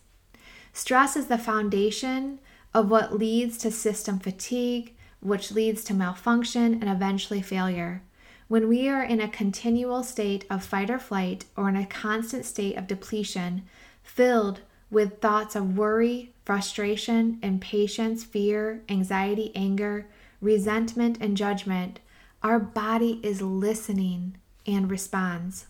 Stress 0.74 1.16
is 1.16 1.28
the 1.28 1.38
foundation 1.38 2.40
of 2.74 2.90
what 2.90 3.18
leads 3.18 3.58
to 3.60 3.72
system 3.72 4.20
fatigue, 4.20 4.96
which 5.20 5.52
leads 5.52 5.84
to 5.86 5.94
malfunction 5.94 6.74
and 6.76 6.90
eventually 6.90 7.42
failure. 7.42 8.02
When 8.48 8.68
we 8.68 8.90
are 8.90 9.04
in 9.04 9.22
a 9.22 9.30
continual 9.30 10.04
state 10.04 10.46
of 10.50 10.64
fight 10.64 10.90
or 10.90 11.00
flight 11.00 11.46
or 11.56 11.70
in 11.70 11.78
a 11.78 11.86
constant 11.86 12.46
state 12.46 12.76
of 12.76 12.88
depletion, 12.88 13.64
filled 14.04 14.62
with 14.90 15.22
thoughts 15.22 15.56
of 15.56 15.78
worry, 15.78 16.31
frustration, 16.46 17.40
impatience, 17.42 18.24
fear, 18.24 18.82
anxiety, 18.90 19.52
anger, 19.56 20.08
resentment, 20.42 21.18
and 21.22 21.38
judgment, 21.38 22.00
our 22.44 22.60
body 22.60 23.20
is 23.24 23.42
listening 23.42 24.36
and 24.66 24.90
responds. 24.90 25.68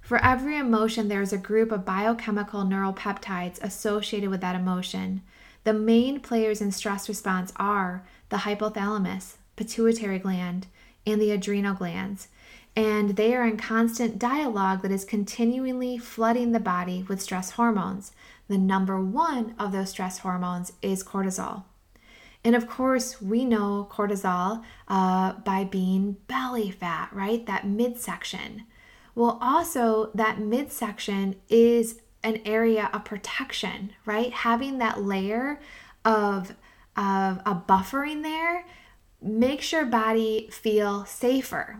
For 0.00 0.18
every 0.18 0.56
emotion, 0.56 1.08
there 1.08 1.22
is 1.22 1.32
a 1.32 1.38
group 1.38 1.70
of 1.70 1.84
biochemical 1.84 2.62
neuropeptides 2.64 3.62
associated 3.62 4.30
with 4.30 4.40
that 4.40 4.56
emotion. 4.56 5.22
The 5.64 5.72
main 5.72 6.20
players 6.20 6.60
in 6.60 6.72
stress 6.72 7.08
response 7.08 7.52
are 7.56 8.04
the 8.28 8.38
hypothalamus, 8.38 9.34
pituitary 9.54 10.18
gland, 10.18 10.66
and 11.06 11.20
the 11.20 11.30
adrenal 11.30 11.74
glands, 11.74 12.28
and 12.74 13.16
they 13.16 13.34
are 13.34 13.46
in 13.46 13.56
constant 13.56 14.18
dialogue 14.18 14.82
that 14.82 14.90
is 14.90 15.04
continually 15.04 15.98
flooding 15.98 16.52
the 16.52 16.60
body 16.60 17.04
with 17.08 17.20
stress 17.20 17.50
hormones. 17.52 18.12
The 18.52 18.58
number 18.58 19.00
one 19.00 19.54
of 19.58 19.72
those 19.72 19.88
stress 19.88 20.18
hormones 20.18 20.74
is 20.82 21.02
cortisol. 21.02 21.64
And 22.44 22.54
of 22.54 22.68
course, 22.68 23.18
we 23.18 23.46
know 23.46 23.88
cortisol 23.90 24.62
uh, 24.88 25.32
by 25.32 25.64
being 25.64 26.18
belly 26.26 26.70
fat, 26.70 27.08
right? 27.14 27.46
That 27.46 27.66
midsection. 27.66 28.64
Well, 29.14 29.38
also, 29.40 30.10
that 30.14 30.38
midsection 30.38 31.36
is 31.48 32.02
an 32.22 32.42
area 32.44 32.90
of 32.92 33.06
protection, 33.06 33.94
right? 34.04 34.30
Having 34.34 34.76
that 34.80 35.00
layer 35.00 35.58
of, 36.04 36.50
of 36.94 37.40
a 37.46 37.54
buffering 37.54 38.22
there 38.22 38.66
makes 39.22 39.72
your 39.72 39.86
body 39.86 40.50
feel 40.52 41.06
safer, 41.06 41.78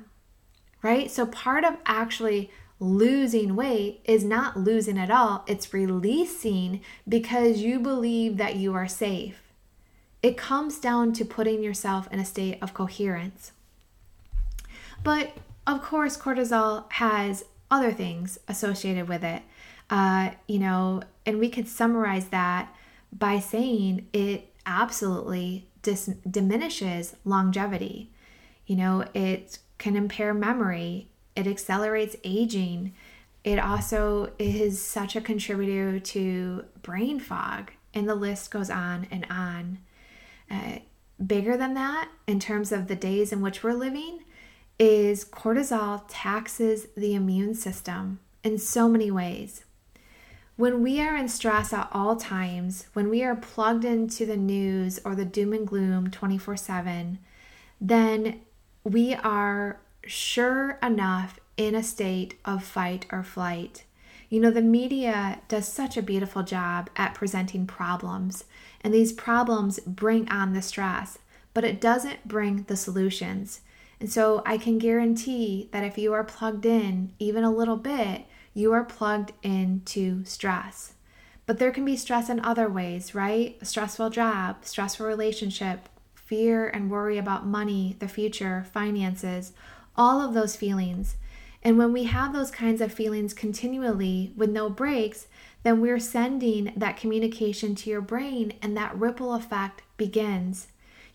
right? 0.82 1.10
So, 1.10 1.26
part 1.26 1.64
of 1.66 1.76
actually 1.84 2.50
losing 2.82 3.54
weight 3.54 4.00
is 4.04 4.24
not 4.24 4.56
losing 4.56 4.98
at 4.98 5.08
all, 5.08 5.44
it's 5.46 5.72
releasing 5.72 6.80
because 7.08 7.58
you 7.58 7.78
believe 7.78 8.38
that 8.38 8.56
you 8.56 8.74
are 8.74 8.88
safe. 8.88 9.40
It 10.20 10.36
comes 10.36 10.80
down 10.80 11.12
to 11.14 11.24
putting 11.24 11.62
yourself 11.62 12.08
in 12.10 12.18
a 12.18 12.24
state 12.24 12.58
of 12.60 12.74
coherence. 12.74 13.52
But 15.04 15.36
of 15.64 15.80
course, 15.80 16.16
cortisol 16.16 16.90
has 16.92 17.44
other 17.70 17.92
things 17.92 18.38
associated 18.48 19.08
with 19.08 19.22
it. 19.22 19.42
Uh, 19.88 20.30
you 20.48 20.58
know, 20.58 21.02
and 21.24 21.38
we 21.38 21.50
could 21.50 21.68
summarize 21.68 22.28
that 22.28 22.74
by 23.12 23.38
saying 23.38 24.08
it 24.12 24.52
absolutely 24.66 25.68
dis- 25.82 26.10
diminishes 26.28 27.14
longevity. 27.24 28.10
You 28.66 28.74
know, 28.74 29.04
it 29.14 29.58
can 29.78 29.94
impair 29.94 30.34
memory, 30.34 31.08
it 31.34 31.46
accelerates 31.46 32.16
aging. 32.24 32.92
It 33.44 33.58
also 33.58 34.32
is 34.38 34.80
such 34.80 35.16
a 35.16 35.20
contributor 35.20 35.98
to 35.98 36.64
brain 36.82 37.18
fog, 37.18 37.72
and 37.94 38.08
the 38.08 38.14
list 38.14 38.50
goes 38.50 38.70
on 38.70 39.06
and 39.10 39.26
on. 39.28 39.78
Uh, 40.50 40.78
bigger 41.24 41.56
than 41.56 41.74
that, 41.74 42.10
in 42.26 42.38
terms 42.38 42.72
of 42.72 42.88
the 42.88 42.96
days 42.96 43.32
in 43.32 43.40
which 43.40 43.62
we're 43.62 43.72
living, 43.72 44.20
is 44.78 45.24
cortisol 45.24 46.02
taxes 46.08 46.88
the 46.96 47.14
immune 47.14 47.54
system 47.54 48.20
in 48.42 48.58
so 48.58 48.88
many 48.88 49.10
ways. 49.10 49.64
When 50.56 50.82
we 50.82 51.00
are 51.00 51.16
in 51.16 51.28
stress 51.28 51.72
at 51.72 51.88
all 51.92 52.16
times, 52.16 52.86
when 52.92 53.08
we 53.08 53.24
are 53.24 53.34
plugged 53.34 53.84
into 53.84 54.26
the 54.26 54.36
news 54.36 55.00
or 55.04 55.14
the 55.14 55.24
doom 55.24 55.52
and 55.52 55.66
gloom 55.66 56.10
24 56.10 56.56
7, 56.56 57.18
then 57.80 58.40
we 58.84 59.14
are 59.14 59.80
sure 60.06 60.78
enough 60.82 61.38
in 61.56 61.75
a 61.75 61.82
state 61.82 62.35
of 62.44 62.64
fight 62.64 63.06
or 63.11 63.23
flight. 63.23 63.85
You 64.28 64.40
know, 64.40 64.50
the 64.50 64.62
media 64.62 65.40
does 65.49 65.68
such 65.68 65.97
a 65.97 66.02
beautiful 66.02 66.42
job 66.42 66.88
at 66.97 67.14
presenting 67.14 67.66
problems, 67.66 68.44
and 68.80 68.92
these 68.92 69.12
problems 69.12 69.78
bring 69.80 70.28
on 70.30 70.54
the 70.54 70.62
stress, 70.62 71.18
but 71.52 71.64
it 71.64 71.80
doesn't 71.80 72.26
bring 72.26 72.62
the 72.62 72.76
solutions. 72.76 73.61
And 74.00 74.11
so 74.11 74.42
I 74.47 74.59
can 74.59 74.78
guarantee 74.78 75.68
that 75.73 75.85
if 75.85 75.99
you 75.99 76.12
are 76.12 76.25
plugged 76.25 76.66
in 76.66 77.12
even 77.18 77.44
a 77.44 77.52
little 77.52 77.76
bit, 77.76 78.23
you 78.54 78.73
are 78.73 78.85
plugged 78.85 79.32
into 79.42 80.25
stress. 80.25 80.94
But 81.47 81.59
there 81.59 81.71
can 81.71 81.85
be 81.85 81.97
stress 81.97 82.28
in 82.28 82.40
other 82.40 82.68
ways, 82.68 83.14
right? 83.14 83.59
A 83.61 83.64
stressful 83.64 84.11
job, 84.11 84.64
stressful 84.64 85.06
relationship, 85.06 85.88
fear 86.14 86.66
and 86.66 86.90
worry 86.90 87.18
about 87.18 87.47
money, 87.47 87.97
the 87.99 88.09
future, 88.09 88.64
finances, 88.73 89.52
all 89.96 90.20
of 90.20 90.34
those 90.34 90.56
feelings. 90.56 91.16
And 91.62 91.78
when 91.78 91.92
we 91.92 92.04
have 92.04 92.32
those 92.32 92.50
kinds 92.50 92.80
of 92.80 92.92
feelings 92.92 93.34
continually 93.34 94.32
with 94.37 94.50
no 94.50 94.68
breaks, 94.68 95.26
then 95.62 95.80
we're 95.80 96.00
sending 96.00 96.72
that 96.76 96.96
communication 96.96 97.75
to 97.76 97.90
your 97.90 98.00
brain, 98.00 98.54
and 98.61 98.76
that 98.76 98.99
ripple 98.99 99.32
effect 99.34 99.82
begins. 99.96 100.66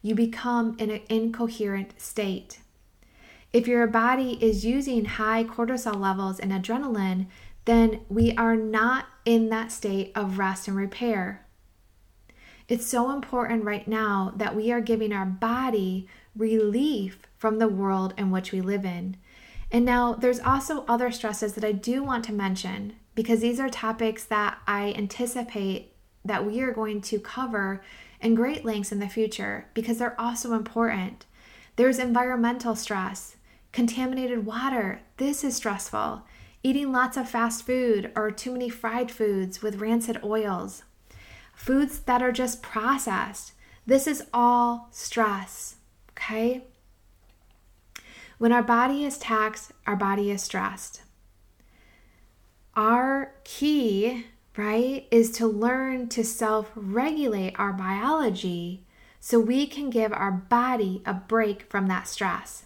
You 0.01 0.15
become 0.15 0.77
in 0.79 0.89
an 0.89 1.01
incoherent 1.09 1.99
state. 1.99 2.59
If 3.51 3.67
your 3.67 3.87
body 3.87 4.37
is 4.41 4.65
using 4.65 5.05
high 5.05 5.43
cortisol 5.43 5.99
levels 5.99 6.39
and 6.39 6.51
adrenaline, 6.51 7.27
then 7.65 8.01
we 8.07 8.33
are 8.35 8.55
not 8.55 9.07
in 9.25 9.49
that 9.49 9.71
state 9.71 10.11
of 10.15 10.37
rest 10.37 10.69
and 10.69 10.77
repair. 10.77 11.45
It's 12.69 12.85
so 12.85 13.11
important 13.11 13.65
right 13.65 13.87
now 13.87 14.33
that 14.37 14.55
we 14.55 14.71
are 14.71 14.81
giving 14.81 15.11
our 15.11 15.25
body 15.25 16.07
relief 16.35 17.19
from 17.37 17.59
the 17.59 17.67
world 17.67 18.13
in 18.17 18.31
which 18.31 18.51
we 18.51 18.61
live 18.61 18.85
in. 18.85 19.17
And 19.71 19.85
now 19.85 20.13
there's 20.13 20.39
also 20.39 20.85
other 20.87 21.11
stresses 21.11 21.53
that 21.53 21.65
I 21.65 21.71
do 21.71 22.03
want 22.03 22.23
to 22.25 22.33
mention 22.33 22.93
because 23.15 23.41
these 23.41 23.59
are 23.59 23.69
topics 23.69 24.23
that 24.25 24.59
I 24.65 24.93
anticipate 24.97 25.93
that 26.23 26.45
we 26.45 26.61
are 26.61 26.71
going 26.71 27.01
to 27.01 27.19
cover 27.19 27.81
in 28.21 28.35
great 28.35 28.65
lengths 28.65 28.91
in 28.91 28.99
the 28.99 29.09
future 29.09 29.67
because 29.73 29.97
they're 29.97 30.19
also 30.19 30.53
important. 30.53 31.25
There's 31.75 31.99
environmental 31.99 32.75
stress, 32.75 33.35
contaminated 33.71 34.45
water. 34.45 35.01
This 35.17 35.43
is 35.43 35.55
stressful. 35.55 36.23
Eating 36.63 36.91
lots 36.91 37.17
of 37.17 37.29
fast 37.29 37.65
food 37.65 38.11
or 38.15 38.31
too 38.31 38.51
many 38.51 38.69
fried 38.69 39.11
foods 39.11 39.61
with 39.61 39.79
rancid 39.79 40.23
oils. 40.23 40.83
Foods 41.53 41.99
that 41.99 42.21
are 42.21 42.31
just 42.31 42.61
processed. 42.61 43.53
This 43.85 44.07
is 44.07 44.23
all 44.33 44.89
stress. 44.91 45.75
Okay? 46.11 46.63
When 48.37 48.51
our 48.51 48.63
body 48.63 49.03
is 49.03 49.17
taxed, 49.17 49.71
our 49.85 49.95
body 49.95 50.29
is 50.29 50.43
stressed. 50.43 51.01
Our 52.75 53.33
key, 53.43 54.25
right, 54.55 55.07
is 55.09 55.31
to 55.33 55.47
learn 55.47 56.09
to 56.09 56.23
self 56.23 56.71
regulate 56.75 57.55
our 57.57 57.73
biology 57.73 58.85
so 59.19 59.39
we 59.39 59.65
can 59.65 59.89
give 59.89 60.13
our 60.13 60.31
body 60.31 61.01
a 61.05 61.13
break 61.13 61.63
from 61.63 61.87
that 61.87 62.07
stress. 62.07 62.65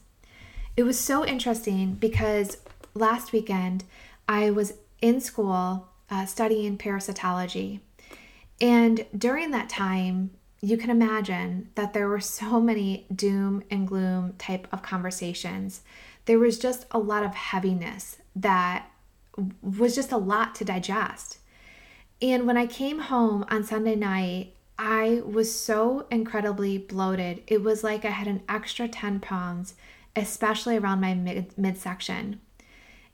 It 0.76 0.84
was 0.84 1.00
so 1.00 1.26
interesting 1.26 1.94
because 1.94 2.58
last 2.94 3.32
weekend 3.32 3.86
I 4.28 4.52
was 4.52 4.74
in 5.02 5.22
school 5.22 5.88
uh, 6.10 6.26
studying 6.26 6.78
parasitology. 6.78 7.80
And 8.60 9.06
during 9.18 9.52
that 9.52 9.70
time, 9.70 10.32
you 10.62 10.78
can 10.78 10.92
imagine 10.92 11.70
that 11.76 11.94
there 11.94 12.08
were 12.08 12.20
so 12.20 12.62
many 12.62 13.08
doom 13.14 13.64
and 13.72 13.88
gloom 13.88 14.34
type 14.38 14.68
of 14.72 14.84
conversations. 14.84 15.82
There 16.26 16.40
was 16.40 16.60
just 16.60 16.86
a 16.92 17.00
lot 17.00 17.26
of 17.26 17.34
heaviness 17.34 18.18
that 18.36 18.88
was 19.62 19.96
just 19.96 20.12
a 20.12 20.18
lot 20.18 20.54
to 20.56 20.66
digest. 20.66 21.40
And 22.22 22.46
when 22.46 22.58
I 22.58 22.68
came 22.68 23.00
home 23.00 23.44
on 23.50 23.64
Sunday 23.64 23.96
night, 23.96 24.54
I 24.78 25.22
was 25.26 25.54
so 25.54 26.06
incredibly 26.12 26.78
bloated. 26.78 27.42
It 27.48 27.64
was 27.64 27.84
like 27.84 28.06
I 28.06 28.10
had 28.10 28.28
an 28.28 28.44
extra 28.48 28.88
10 28.88 29.20
pounds, 29.20 29.74
especially 30.16 30.78
around 30.78 31.02
my 31.02 31.16
mid- 31.16 31.58
midsection. 31.58 32.40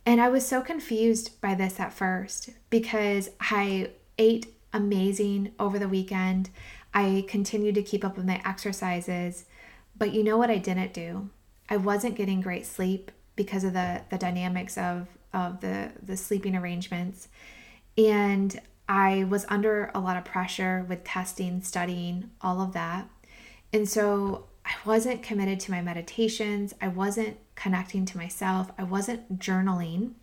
And 0.06 0.22
I 0.22 0.28
was 0.30 0.46
so 0.46 0.62
confused 0.62 1.40
by 1.40 1.56
this 1.56 1.80
at 1.80 1.94
first 1.94 2.50
because 2.70 3.30
I 3.40 3.92
ate 4.18 4.54
amazing 4.74 5.52
over 5.60 5.80
the 5.80 5.90
weekend. 5.90 6.50
I 6.98 7.26
continued 7.28 7.76
to 7.76 7.84
keep 7.84 8.04
up 8.04 8.18
with 8.18 8.26
my 8.26 8.42
exercises. 8.44 9.46
But 9.96 10.14
you 10.14 10.24
know 10.24 10.36
what 10.36 10.50
I 10.50 10.58
didn't 10.58 10.94
do? 10.94 11.30
I 11.70 11.78
wasn't 11.78 12.16
getting 12.16 12.42
great 12.42 12.66
sleep 12.66 13.12
because 13.36 13.64
of 13.64 13.74
the, 13.74 14.02
the 14.10 14.18
dynamics 14.18 14.80
of, 14.80 15.08
of 15.32 15.62
the, 15.62 15.92
the 16.02 16.18
sleeping 16.18 16.56
arrangements. 16.56 17.28
And 18.00 18.60
I 18.90 19.26
was 19.26 19.46
under 19.48 19.92
a 19.94 20.00
lot 20.00 20.18
of 20.18 20.26
pressure 20.26 20.88
with 20.90 21.04
testing, 21.04 21.62
studying, 21.62 22.32
all 22.42 22.62
of 22.62 22.74
that. 22.74 23.08
And 23.72 23.88
so 23.88 24.48
I 24.66 24.74
wasn't 24.84 25.22
committed 25.22 25.60
to 25.62 25.72
my 25.72 25.84
meditations. 25.84 26.74
I 26.82 26.88
wasn't 26.88 27.38
connecting 27.54 28.06
to 28.08 28.18
myself. 28.18 28.72
I 28.76 28.84
wasn't 28.84 29.38
journaling. 29.38 30.14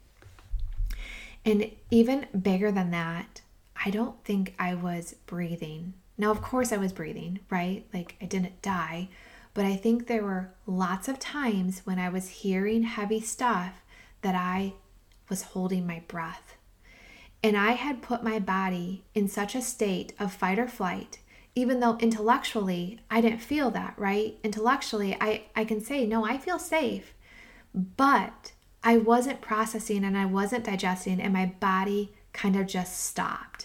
And 1.44 1.70
even 1.92 2.26
bigger 2.42 2.72
than 2.72 2.90
that, 2.90 3.42
I 3.84 3.90
don't 3.90 4.24
think 4.24 4.54
I 4.58 4.74
was 4.74 5.14
breathing. 5.26 5.94
Now, 6.16 6.30
of 6.30 6.42
course, 6.42 6.72
I 6.72 6.76
was 6.76 6.92
breathing, 6.92 7.40
right? 7.50 7.84
Like 7.92 8.16
I 8.20 8.26
didn't 8.26 8.62
die, 8.62 9.08
but 9.52 9.64
I 9.64 9.76
think 9.76 10.06
there 10.06 10.22
were 10.24 10.52
lots 10.66 11.08
of 11.08 11.18
times 11.18 11.82
when 11.84 11.98
I 11.98 12.08
was 12.08 12.28
hearing 12.28 12.82
heavy 12.82 13.20
stuff 13.20 13.82
that 14.22 14.34
I 14.34 14.74
was 15.28 15.42
holding 15.42 15.86
my 15.86 16.02
breath. 16.06 16.56
And 17.42 17.56
I 17.56 17.72
had 17.72 18.02
put 18.02 18.24
my 18.24 18.38
body 18.38 19.04
in 19.14 19.28
such 19.28 19.54
a 19.54 19.60
state 19.60 20.14
of 20.18 20.32
fight 20.32 20.58
or 20.58 20.66
flight, 20.66 21.18
even 21.54 21.80
though 21.80 21.98
intellectually 21.98 23.00
I 23.10 23.20
didn't 23.20 23.40
feel 23.40 23.70
that, 23.72 23.94
right? 23.98 24.38
Intellectually, 24.42 25.16
I, 25.20 25.44
I 25.54 25.64
can 25.64 25.84
say, 25.84 26.06
no, 26.06 26.24
I 26.24 26.38
feel 26.38 26.58
safe. 26.58 27.12
But 27.74 28.52
I 28.82 28.98
wasn't 28.98 29.40
processing 29.40 30.04
and 30.04 30.16
I 30.16 30.26
wasn't 30.26 30.64
digesting, 30.64 31.20
and 31.20 31.32
my 31.32 31.46
body 31.60 32.14
kind 32.32 32.56
of 32.56 32.66
just 32.66 33.04
stopped. 33.04 33.63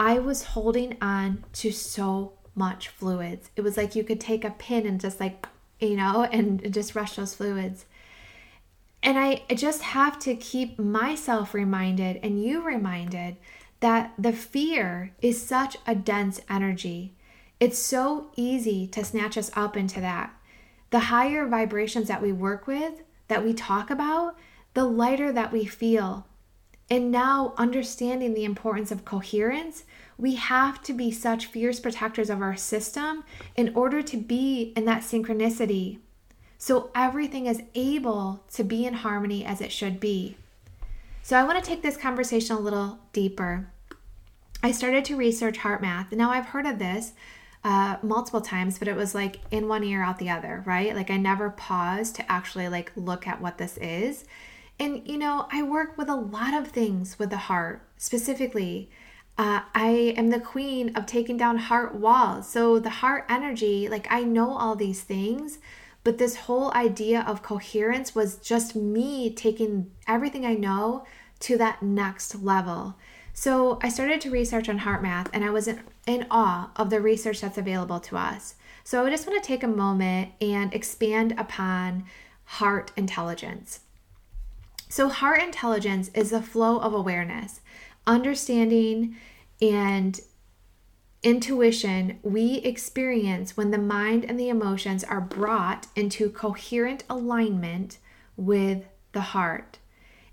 I 0.00 0.18
was 0.18 0.44
holding 0.44 0.96
on 1.02 1.44
to 1.52 1.70
so 1.70 2.32
much 2.54 2.88
fluids. 2.88 3.50
It 3.54 3.60
was 3.60 3.76
like 3.76 3.94
you 3.94 4.02
could 4.02 4.18
take 4.18 4.46
a 4.46 4.50
pin 4.50 4.86
and 4.86 4.98
just 4.98 5.20
like, 5.20 5.46
you 5.78 5.94
know, 5.94 6.24
and 6.32 6.72
just 6.72 6.94
rush 6.94 7.16
those 7.16 7.34
fluids. 7.34 7.84
And 9.02 9.18
I 9.18 9.42
just 9.54 9.82
have 9.82 10.18
to 10.20 10.34
keep 10.34 10.78
myself 10.78 11.52
reminded 11.52 12.18
and 12.22 12.42
you 12.42 12.62
reminded 12.62 13.36
that 13.80 14.14
the 14.18 14.32
fear 14.32 15.12
is 15.20 15.42
such 15.42 15.76
a 15.86 15.94
dense 15.94 16.40
energy. 16.48 17.12
It's 17.60 17.78
so 17.78 18.30
easy 18.36 18.86
to 18.88 19.04
snatch 19.04 19.36
us 19.36 19.50
up 19.54 19.76
into 19.76 20.00
that. 20.00 20.34
The 20.88 21.00
higher 21.00 21.46
vibrations 21.46 22.08
that 22.08 22.22
we 22.22 22.32
work 22.32 22.66
with, 22.66 23.02
that 23.28 23.44
we 23.44 23.52
talk 23.52 23.90
about, 23.90 24.38
the 24.72 24.84
lighter 24.84 25.30
that 25.30 25.52
we 25.52 25.66
feel. 25.66 26.26
And 26.90 27.12
now, 27.12 27.54
understanding 27.56 28.34
the 28.34 28.44
importance 28.44 28.90
of 28.90 29.04
coherence, 29.04 29.84
we 30.18 30.34
have 30.34 30.82
to 30.82 30.92
be 30.92 31.12
such 31.12 31.46
fierce 31.46 31.78
protectors 31.78 32.28
of 32.28 32.42
our 32.42 32.56
system 32.56 33.22
in 33.56 33.72
order 33.74 34.02
to 34.02 34.16
be 34.16 34.72
in 34.76 34.84
that 34.86 35.02
synchronicity. 35.02 35.98
So 36.58 36.90
everything 36.94 37.46
is 37.46 37.62
able 37.74 38.44
to 38.52 38.64
be 38.64 38.84
in 38.84 38.94
harmony 38.94 39.44
as 39.44 39.60
it 39.60 39.72
should 39.72 40.00
be. 40.00 40.36
So 41.22 41.38
I 41.38 41.44
want 41.44 41.62
to 41.62 41.68
take 41.68 41.82
this 41.82 41.96
conversation 41.96 42.56
a 42.56 42.60
little 42.60 42.98
deeper. 43.12 43.70
I 44.62 44.72
started 44.72 45.04
to 45.06 45.16
research 45.16 45.58
HeartMath. 45.58 46.12
Now 46.12 46.30
I've 46.32 46.46
heard 46.46 46.66
of 46.66 46.78
this 46.78 47.12
uh, 47.62 47.96
multiple 48.02 48.40
times, 48.40 48.78
but 48.78 48.88
it 48.88 48.96
was 48.96 49.14
like 49.14 49.36
in 49.50 49.68
one 49.68 49.84
ear, 49.84 50.02
out 50.02 50.18
the 50.18 50.30
other, 50.30 50.62
right? 50.66 50.94
Like 50.94 51.10
I 51.10 51.16
never 51.16 51.50
paused 51.50 52.16
to 52.16 52.30
actually 52.30 52.68
like 52.68 52.92
look 52.96 53.26
at 53.26 53.40
what 53.40 53.58
this 53.58 53.76
is. 53.78 54.24
And, 54.80 55.06
you 55.06 55.18
know, 55.18 55.46
I 55.52 55.62
work 55.62 55.98
with 55.98 56.08
a 56.08 56.14
lot 56.14 56.54
of 56.54 56.68
things 56.68 57.18
with 57.18 57.28
the 57.28 57.36
heart, 57.36 57.86
specifically. 57.98 58.90
Uh, 59.36 59.60
I 59.74 60.14
am 60.16 60.30
the 60.30 60.40
queen 60.40 60.96
of 60.96 61.04
taking 61.04 61.36
down 61.36 61.58
heart 61.58 61.94
walls. 61.94 62.48
So, 62.48 62.78
the 62.78 62.88
heart 62.88 63.26
energy, 63.28 63.88
like 63.90 64.06
I 64.10 64.22
know 64.22 64.56
all 64.56 64.74
these 64.74 65.02
things, 65.02 65.58
but 66.02 66.16
this 66.16 66.36
whole 66.36 66.72
idea 66.72 67.22
of 67.26 67.42
coherence 67.42 68.14
was 68.14 68.36
just 68.36 68.74
me 68.74 69.30
taking 69.34 69.90
everything 70.08 70.46
I 70.46 70.54
know 70.54 71.04
to 71.40 71.58
that 71.58 71.82
next 71.82 72.42
level. 72.42 72.96
So, 73.34 73.78
I 73.82 73.90
started 73.90 74.22
to 74.22 74.30
research 74.30 74.70
on 74.70 74.80
HeartMath 74.80 75.28
and 75.34 75.44
I 75.44 75.50
was 75.50 75.68
in, 75.68 75.82
in 76.06 76.26
awe 76.30 76.70
of 76.74 76.88
the 76.88 77.02
research 77.02 77.42
that's 77.42 77.58
available 77.58 78.00
to 78.00 78.16
us. 78.16 78.54
So, 78.82 79.04
I 79.04 79.10
just 79.10 79.26
want 79.26 79.42
to 79.42 79.46
take 79.46 79.62
a 79.62 79.68
moment 79.68 80.30
and 80.40 80.72
expand 80.72 81.34
upon 81.36 82.06
heart 82.44 82.92
intelligence. 82.96 83.80
So, 84.90 85.08
heart 85.08 85.40
intelligence 85.40 86.10
is 86.14 86.30
the 86.30 86.42
flow 86.42 86.80
of 86.80 86.92
awareness, 86.92 87.60
understanding, 88.08 89.16
and 89.62 90.20
intuition 91.22 92.18
we 92.24 92.56
experience 92.56 93.56
when 93.56 93.70
the 93.70 93.78
mind 93.78 94.24
and 94.24 94.38
the 94.38 94.48
emotions 94.48 95.04
are 95.04 95.20
brought 95.20 95.86
into 95.94 96.28
coherent 96.28 97.04
alignment 97.08 97.98
with 98.36 98.82
the 99.12 99.20
heart. 99.20 99.78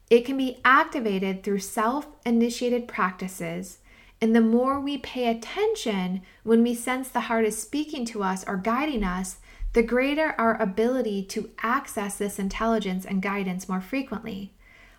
It 0.10 0.26
can 0.26 0.38
be 0.38 0.58
activated 0.66 1.44
through 1.44 1.60
self 1.60 2.08
initiated 2.26 2.88
practices. 2.88 3.78
And 4.20 4.36
the 4.36 4.42
more 4.42 4.80
we 4.80 4.98
pay 4.98 5.30
attention 5.30 6.24
when 6.42 6.64
we 6.64 6.74
sense 6.74 7.10
the 7.10 7.20
heart 7.20 7.46
is 7.46 7.62
speaking 7.62 8.06
to 8.06 8.24
us 8.24 8.44
or 8.48 8.58
guiding 8.58 9.04
us, 9.04 9.38
the 9.78 9.84
greater 9.84 10.34
our 10.40 10.60
ability 10.60 11.22
to 11.22 11.52
access 11.62 12.18
this 12.18 12.40
intelligence 12.40 13.06
and 13.06 13.22
guidance 13.22 13.70
more 13.70 13.80
frequently. 13.80 14.52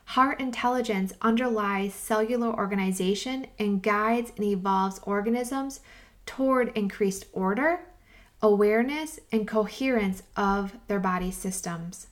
Heart 0.05 0.41
intelligence 0.41 1.13
underlies 1.21 1.93
cellular 1.93 2.55
organization 2.55 3.49
and 3.59 3.83
guides 3.83 4.31
and 4.37 4.45
evolves 4.45 5.01
organisms 5.03 5.81
toward 6.27 6.71
increased 6.79 7.27
order, 7.33 7.81
awareness, 8.41 9.19
and 9.33 9.49
coherence 9.49 10.23
of 10.37 10.77
their 10.87 11.01
body 11.01 11.33
systems. 11.33 12.07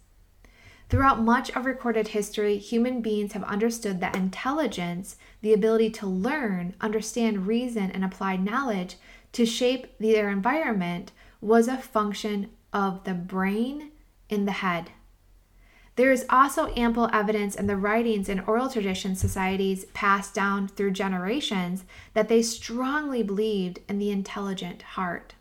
Throughout 0.89 1.23
much 1.23 1.53
of 1.53 1.67
recorded 1.67 2.09
history, 2.09 2.59
human 2.59 3.01
beings 3.01 3.35
have 3.35 3.45
understood 3.45 4.01
that 4.01 4.17
intelligence, 4.17 5.15
the 5.41 5.53
ability 5.53 5.91
to 5.91 6.07
learn, 6.09 6.75
understand, 6.81 7.47
reason, 7.47 7.93
and 7.93 8.05
apply 8.05 8.35
knowledge 8.35 8.97
to 9.35 9.47
shape 9.47 9.97
their 10.01 10.31
environment, 10.31 11.13
was 11.41 11.69
a 11.69 11.77
function 11.77 12.51
of 12.73 13.05
the 13.05 13.15
brain 13.15 13.91
in 14.29 14.45
the 14.45 14.53
head. 14.53 14.91
There 15.97 16.13
is 16.13 16.27
also 16.29 16.75
ample 16.77 17.09
evidence 17.13 17.55
in 17.55 17.67
the 17.67 17.77
writings 17.77 18.29
and 18.29 18.43
oral 18.47 18.69
tradition 18.69 19.17
societies 19.17 19.87
passed 19.95 20.35
down 20.35 20.69
through 20.69 20.91
generations 20.91 21.85
that 22.13 22.29
they 22.29 22.43
strongly 22.43 23.23
believed 23.23 23.81
in 23.89 23.99
the 23.99 24.11
intelligent 24.11 24.83
heart. 24.83 25.35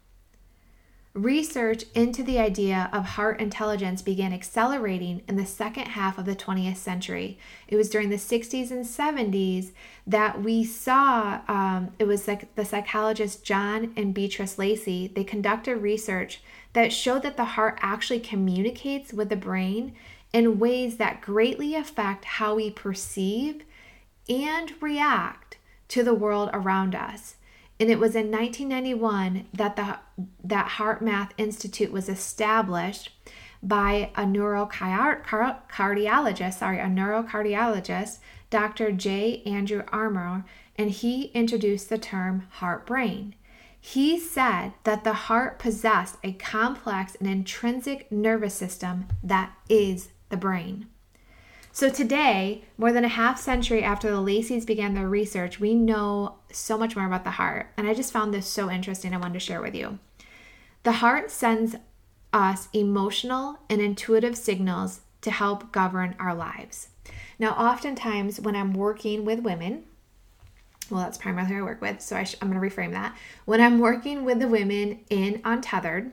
Research 1.14 1.86
into 1.94 2.24
the 2.24 2.40
idea 2.40 2.90
of 2.92 3.06
heart 3.06 3.40
intelligence 3.40 4.02
began 4.02 4.34
accelerating 4.34 5.22
in 5.30 5.38
the 5.38 5.46
second 5.46 5.86
half 5.86 6.18
of 6.18 6.26
the 6.26 6.36
20th 6.36 6.76
century. 6.76 7.38
It 7.70 7.78
was 7.78 7.90
during 7.90 8.10
the 8.10 8.18
60s 8.18 8.70
and 8.70 8.86
70s 8.86 9.72
that 10.06 10.42
we 10.42 10.66
saw 10.66 11.40
um, 11.48 11.94
it 12.00 12.06
was 12.06 12.28
like 12.28 12.54
the 12.56 12.66
psychologist 12.66 13.46
John 13.46 13.94
and 13.96 14.14
Beatrice 14.14 14.58
Lacey, 14.58 15.08
They 15.08 15.24
conducted 15.24 15.78
research 15.78 16.42
that 16.76 16.94
show 16.94 17.18
that 17.20 17.38
the 17.38 17.46
heart 17.46 17.80
actually 17.82 18.20
communicates 18.20 19.14
with 19.14 19.30
the 19.30 19.36
brain 19.36 19.96
in 20.34 20.60
ways 20.60 20.98
that 20.98 21.22
greatly 21.22 21.74
affect 21.74 22.26
how 22.26 22.56
we 22.56 22.70
perceive 22.70 23.64
and 24.28 24.74
react 24.82 25.58
to 25.88 26.04
the 26.04 26.14
world 26.14 26.50
around 26.52 26.94
us. 26.94 27.38
And 27.80 27.90
it 27.90 27.98
was 27.98 28.14
in 28.14 28.30
1991 28.30 29.48
that 29.54 29.78
the 29.78 30.00
that 30.44 30.72
HeartMath 30.72 31.30
Institute 31.38 31.94
was 31.94 32.10
established 32.10 33.12
by 33.64 34.12
a 34.16 34.24
neurocardiologist, 34.24 36.56
sorry, 36.56 36.80
a 36.80 36.88
neurocardiologist, 36.88 38.18
Dr. 38.50 38.92
J. 38.92 39.42
Andrew 39.46 39.84
Armour, 39.94 40.44
and 40.78 40.92
he 40.92 41.28
introduced 41.28 41.88
the 41.90 41.98
term 41.98 42.48
heart 42.52 42.86
brain. 42.86 43.34
He 43.88 44.19
said 44.19 44.74
that 44.84 45.04
the 45.04 45.13
heart 45.13 45.60
possessed 45.60 46.17
a 46.24 46.34
complex 46.34 47.13
and 47.13 47.30
intrinsic 47.30 48.12
nervous 48.12 48.56
system 48.56 49.06
that 49.21 49.52
is 49.69 50.10
the 50.30 50.38
brain. 50.38 50.88
So 51.71 51.91
today, 51.91 52.63
more 52.80 52.91
than 52.91 53.06
a 53.06 53.10
half 53.10 53.39
century 53.39 53.84
after 53.84 54.10
the 54.10 54.21
Lacey's 54.21 54.65
began 54.65 54.95
their 54.95 55.08
research, 55.08 55.60
we 55.60 55.76
know 55.76 56.38
so 56.52 56.80
much 56.80 56.95
more 56.95 57.06
about 57.06 57.26
the 57.26 57.30
heart. 57.30 57.67
And 57.78 57.88
I 57.88 57.93
just 57.93 58.12
found 58.12 58.34
this 58.34 58.48
so 58.48 58.71
interesting. 58.71 59.13
I 59.13 59.17
wanted 59.17 59.36
to 59.36 59.39
share 59.39 59.62
with 59.62 59.76
you. 59.76 60.00
The 60.82 60.93
heart 60.93 61.30
sends 61.30 61.76
us 62.34 62.69
emotional 62.74 63.60
and 63.69 63.82
intuitive 63.82 64.36
signals 64.36 65.02
to 65.21 65.30
help 65.30 65.71
govern 65.71 66.15
our 66.17 66.34
lives. 66.34 66.88
Now, 67.38 67.52
oftentimes 67.52 68.41
when 68.41 68.56
I'm 68.56 68.74
working 68.74 69.26
with 69.26 69.41
women, 69.41 69.84
well, 70.89 71.02
that's 71.02 71.17
primarily 71.17 71.54
who 71.54 71.60
I 71.60 71.63
work 71.63 71.82
with, 71.82 72.02
so 72.02 72.15
I 72.15 72.28
am 72.41 72.52
going 72.52 72.62
to 72.62 72.76
reframe 72.76 72.91
that. 72.91 73.15
When 73.45 73.62
I'm 73.62 73.80
working 73.80 74.24
with 74.24 74.39
the 74.39 74.48
women 74.48 75.00
in 75.10 75.41
Untethered, 75.43 76.12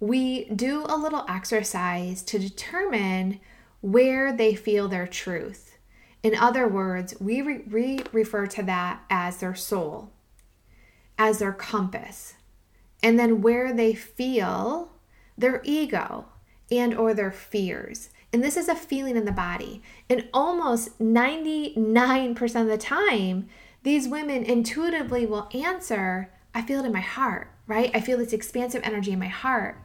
we 0.00 0.44
do 0.46 0.84
a 0.88 0.96
little 0.96 1.24
exercise 1.28 2.22
to 2.22 2.38
determine 2.38 3.40
where 3.80 4.32
they 4.32 4.54
feel 4.54 4.88
their 4.88 5.06
truth. 5.06 5.76
In 6.22 6.34
other 6.34 6.66
words, 6.66 7.14
we, 7.20 7.42
re- 7.42 8.00
refer 8.12 8.46
to 8.46 8.62
that 8.64 9.02
as 9.08 9.38
their 9.38 9.54
soul, 9.54 10.10
as 11.16 11.38
their 11.38 11.52
compass, 11.52 12.34
and 13.02 13.18
then 13.18 13.40
where 13.40 13.72
they 13.72 13.94
feel 13.94 14.90
their 15.36 15.62
ego 15.64 16.26
and 16.70 16.94
or 16.94 17.14
their 17.14 17.30
fears. 17.30 18.10
And 18.32 18.42
this 18.42 18.56
is 18.56 18.68
a 18.68 18.74
feeling 18.74 19.16
in 19.16 19.24
the 19.24 19.32
body. 19.32 19.82
And 20.10 20.28
almost 20.34 20.98
99% 20.98 22.60
of 22.60 22.66
the 22.66 22.78
time, 22.78 23.48
these 23.82 24.08
women 24.08 24.42
intuitively 24.44 25.26
will 25.26 25.48
answer, 25.54 26.30
I 26.54 26.62
feel 26.62 26.80
it 26.80 26.86
in 26.86 26.92
my 26.92 27.00
heart, 27.00 27.50
right? 27.66 27.90
I 27.94 28.00
feel 28.00 28.18
this 28.18 28.32
expansive 28.32 28.82
energy 28.84 29.12
in 29.12 29.18
my 29.18 29.28
heart. 29.28 29.80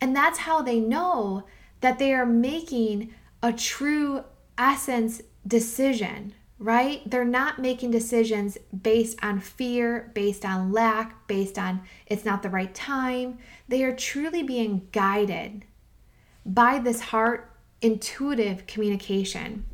And 0.00 0.14
that's 0.14 0.40
how 0.40 0.62
they 0.62 0.80
know 0.80 1.44
that 1.80 1.98
they 1.98 2.12
are 2.12 2.26
making 2.26 3.14
a 3.42 3.52
true 3.52 4.24
essence 4.56 5.22
decision, 5.46 6.34
right? 6.58 7.08
They're 7.08 7.24
not 7.24 7.58
making 7.58 7.92
decisions 7.92 8.58
based 8.82 9.18
on 9.22 9.40
fear, 9.40 10.10
based 10.14 10.44
on 10.44 10.72
lack, 10.72 11.26
based 11.26 11.58
on 11.58 11.82
it's 12.06 12.24
not 12.24 12.42
the 12.42 12.50
right 12.50 12.74
time. 12.74 13.38
They 13.68 13.84
are 13.84 13.94
truly 13.94 14.42
being 14.42 14.88
guided 14.92 15.64
by 16.44 16.78
this 16.78 17.00
heart 17.00 17.54
intuitive 17.80 18.66
communication. 18.66 19.64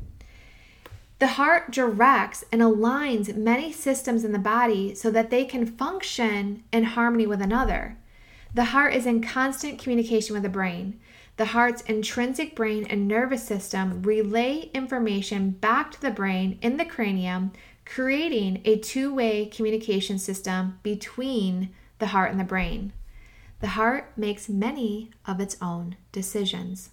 The 1.19 1.27
heart 1.27 1.71
directs 1.71 2.43
and 2.51 2.61
aligns 2.61 3.35
many 3.35 3.71
systems 3.71 4.25
in 4.25 4.33
the 4.33 4.39
body 4.39 4.93
so 4.95 5.09
that 5.11 5.29
they 5.29 5.45
can 5.45 5.65
function 5.65 6.63
in 6.73 6.83
harmony 6.83 7.25
with 7.25 7.41
another. 7.41 7.97
The 8.53 8.65
heart 8.65 8.93
is 8.93 9.05
in 9.05 9.21
constant 9.21 9.79
communication 9.79 10.33
with 10.33 10.43
the 10.43 10.49
brain. 10.49 10.99
The 11.37 11.45
heart's 11.45 11.81
intrinsic 11.83 12.55
brain 12.55 12.85
and 12.89 13.07
nervous 13.07 13.43
system 13.43 14.01
relay 14.03 14.69
information 14.73 15.51
back 15.51 15.91
to 15.91 16.01
the 16.01 16.11
brain 16.11 16.59
in 16.61 16.77
the 16.77 16.85
cranium, 16.85 17.51
creating 17.85 18.61
a 18.65 18.77
two 18.77 19.13
way 19.13 19.45
communication 19.45 20.19
system 20.19 20.79
between 20.83 21.69
the 21.99 22.07
heart 22.07 22.31
and 22.31 22.39
the 22.39 22.45
brain. 22.45 22.91
The 23.61 23.67
heart 23.67 24.11
makes 24.17 24.49
many 24.49 25.11
of 25.25 25.39
its 25.39 25.55
own 25.61 25.95
decisions. 26.11 26.89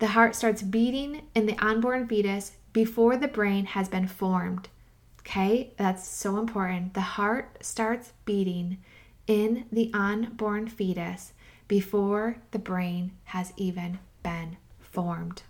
The 0.00 0.08
heart 0.08 0.34
starts 0.34 0.62
beating 0.62 1.22
in 1.34 1.46
the 1.46 1.58
unborn 1.64 2.06
fetus 2.06 2.52
before 2.74 3.16
the 3.16 3.28
brain 3.28 3.64
has 3.64 3.88
been 3.88 4.06
formed. 4.06 4.68
Okay, 5.20 5.72
that's 5.78 6.06
so 6.06 6.36
important. 6.36 6.92
The 6.92 7.00
heart 7.00 7.56
starts 7.62 8.12
beating 8.26 8.76
in 9.26 9.64
the 9.72 9.90
unborn 9.94 10.68
fetus 10.68 11.32
before 11.66 12.36
the 12.50 12.58
brain 12.58 13.12
has 13.24 13.54
even 13.56 14.00
been 14.22 14.58
formed. 14.78 15.44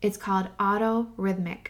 It's 0.00 0.16
called 0.16 0.48
autorhythmic. 0.58 1.68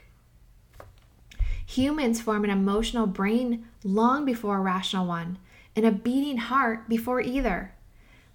Humans 1.66 2.20
form 2.20 2.44
an 2.44 2.50
emotional 2.50 3.08
brain 3.08 3.66
long 3.82 4.24
before 4.24 4.58
a 4.58 4.60
rational 4.60 5.06
one, 5.06 5.38
and 5.74 5.84
a 5.84 5.90
beating 5.90 6.36
heart 6.36 6.88
before 6.88 7.20
either. 7.20 7.72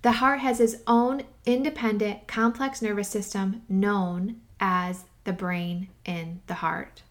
The 0.02 0.14
heart 0.14 0.40
has 0.40 0.60
its 0.60 0.76
own 0.86 1.24
independent, 1.46 2.28
complex 2.28 2.82
nervous 2.82 3.08
system 3.08 3.62
known 3.70 4.42
as 4.60 5.06
the 5.24 5.34
brain 5.34 5.90
and 6.06 6.42
the 6.48 6.56
heart. 6.56 7.04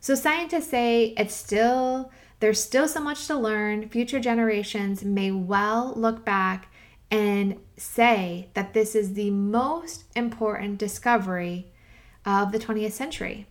So, 0.00 0.14
scientists 0.14 0.68
say 0.68 1.14
it's 1.16 1.34
still 1.34 2.10
there's 2.42 2.60
still 2.60 2.88
so 2.88 3.00
much 3.00 3.28
to 3.28 3.36
learn. 3.36 3.88
Future 3.88 4.18
generations 4.18 5.04
may 5.04 5.30
well 5.30 5.92
look 5.94 6.24
back 6.24 6.72
and 7.08 7.60
say 7.76 8.48
that 8.54 8.74
this 8.74 8.96
is 8.96 9.14
the 9.14 9.30
most 9.30 10.02
important 10.16 10.78
discovery 10.78 11.72
of 12.26 12.50
the 12.50 12.58
20th 12.58 12.90
century. 12.90 13.46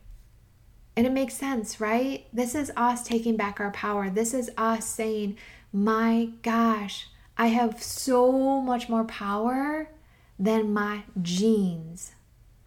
And 0.98 1.08
it 1.08 1.14
makes 1.14 1.36
sense, 1.36 1.80
right? 1.80 2.28
This 2.34 2.54
is 2.54 2.70
us 2.76 3.04
taking 3.04 3.38
back 3.38 3.62
our 3.62 3.72
power. 3.72 4.10
This 4.10 4.34
is 4.34 4.52
us 4.58 4.86
saying, 4.86 5.38
my 5.72 6.32
gosh, 6.42 7.08
I 7.38 7.48
have 7.48 7.82
so 7.82 8.60
much 8.60 8.90
more 8.90 9.06
power 9.06 9.90
than 10.38 10.74
my 10.74 11.04
genes, 11.22 12.12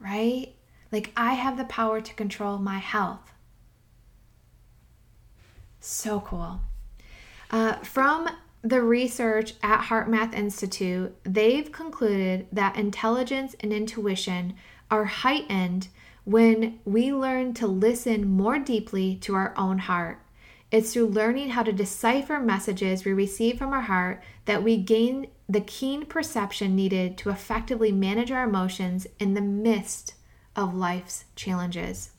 right? 0.01 0.55
Like 0.95 1.11
I 1.17 1.33
have 1.33 1.57
the 1.57 1.65
power 1.65 2.01
to 2.01 2.15
control 2.15 2.57
my 2.59 2.79
health. 2.79 3.33
So 5.81 6.21
cool. 6.21 6.61
Uh, 7.51 7.79
from 7.79 8.29
the 8.63 8.81
research 8.81 9.55
at 9.61 9.87
HeartMath 9.87 10.33
Institute, 10.33 11.17
they've 11.25 11.73
concluded 11.73 12.47
that 12.53 12.77
intelligence 12.77 13.57
and 13.59 13.73
intuition 13.73 14.55
are 14.89 15.07
heightened 15.07 15.89
when 16.23 16.79
we 16.85 17.13
learn 17.13 17.55
to 17.55 17.67
listen 17.67 18.31
more 18.31 18.61
deeply 18.61 19.17
to 19.17 19.35
our 19.35 19.53
own 19.57 19.79
heart. 19.79 20.21
It's 20.71 20.93
through 20.93 21.07
learning 21.07 21.51
how 21.51 21.65
to 21.65 21.73
decipher 21.73 22.39
messages 22.39 23.05
we 23.05 23.13
receive 23.13 23.59
from 23.59 23.73
our 23.73 23.83
heart 23.83 24.23
that 24.45 24.63
we 24.63 24.77
gain 24.77 25.27
the 25.49 25.61
keen 25.61 26.07
perception 26.07 26.77
needed 26.77 27.19
to 27.19 27.31
effectively 27.31 27.91
manage 27.91 28.31
our 28.31 28.45
emotions 28.45 29.09
in 29.19 29.35
the 29.35 29.41
midst 29.41 30.15
of 30.57 30.75
life's 30.75 31.25
challenges. 31.37 32.11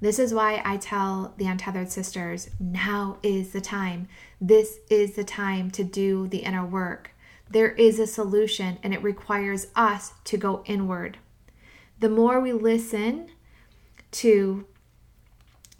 This 0.00 0.18
is 0.18 0.34
why 0.34 0.60
I 0.64 0.76
tell 0.76 1.34
the 1.38 1.46
Untethered 1.46 1.90
Sisters 1.90 2.50
now 2.60 3.18
is 3.22 3.52
the 3.52 3.60
time. 3.60 4.08
This 4.40 4.78
is 4.90 5.12
the 5.12 5.24
time 5.24 5.70
to 5.72 5.84
do 5.84 6.28
the 6.28 6.38
inner 6.38 6.66
work. 6.66 7.12
There 7.48 7.70
is 7.70 7.98
a 7.98 8.06
solution, 8.06 8.78
and 8.82 8.92
it 8.92 9.02
requires 9.02 9.68
us 9.74 10.12
to 10.24 10.36
go 10.36 10.62
inward. 10.66 11.18
The 12.00 12.10
more 12.10 12.40
we 12.40 12.52
listen 12.52 13.30
to 14.12 14.66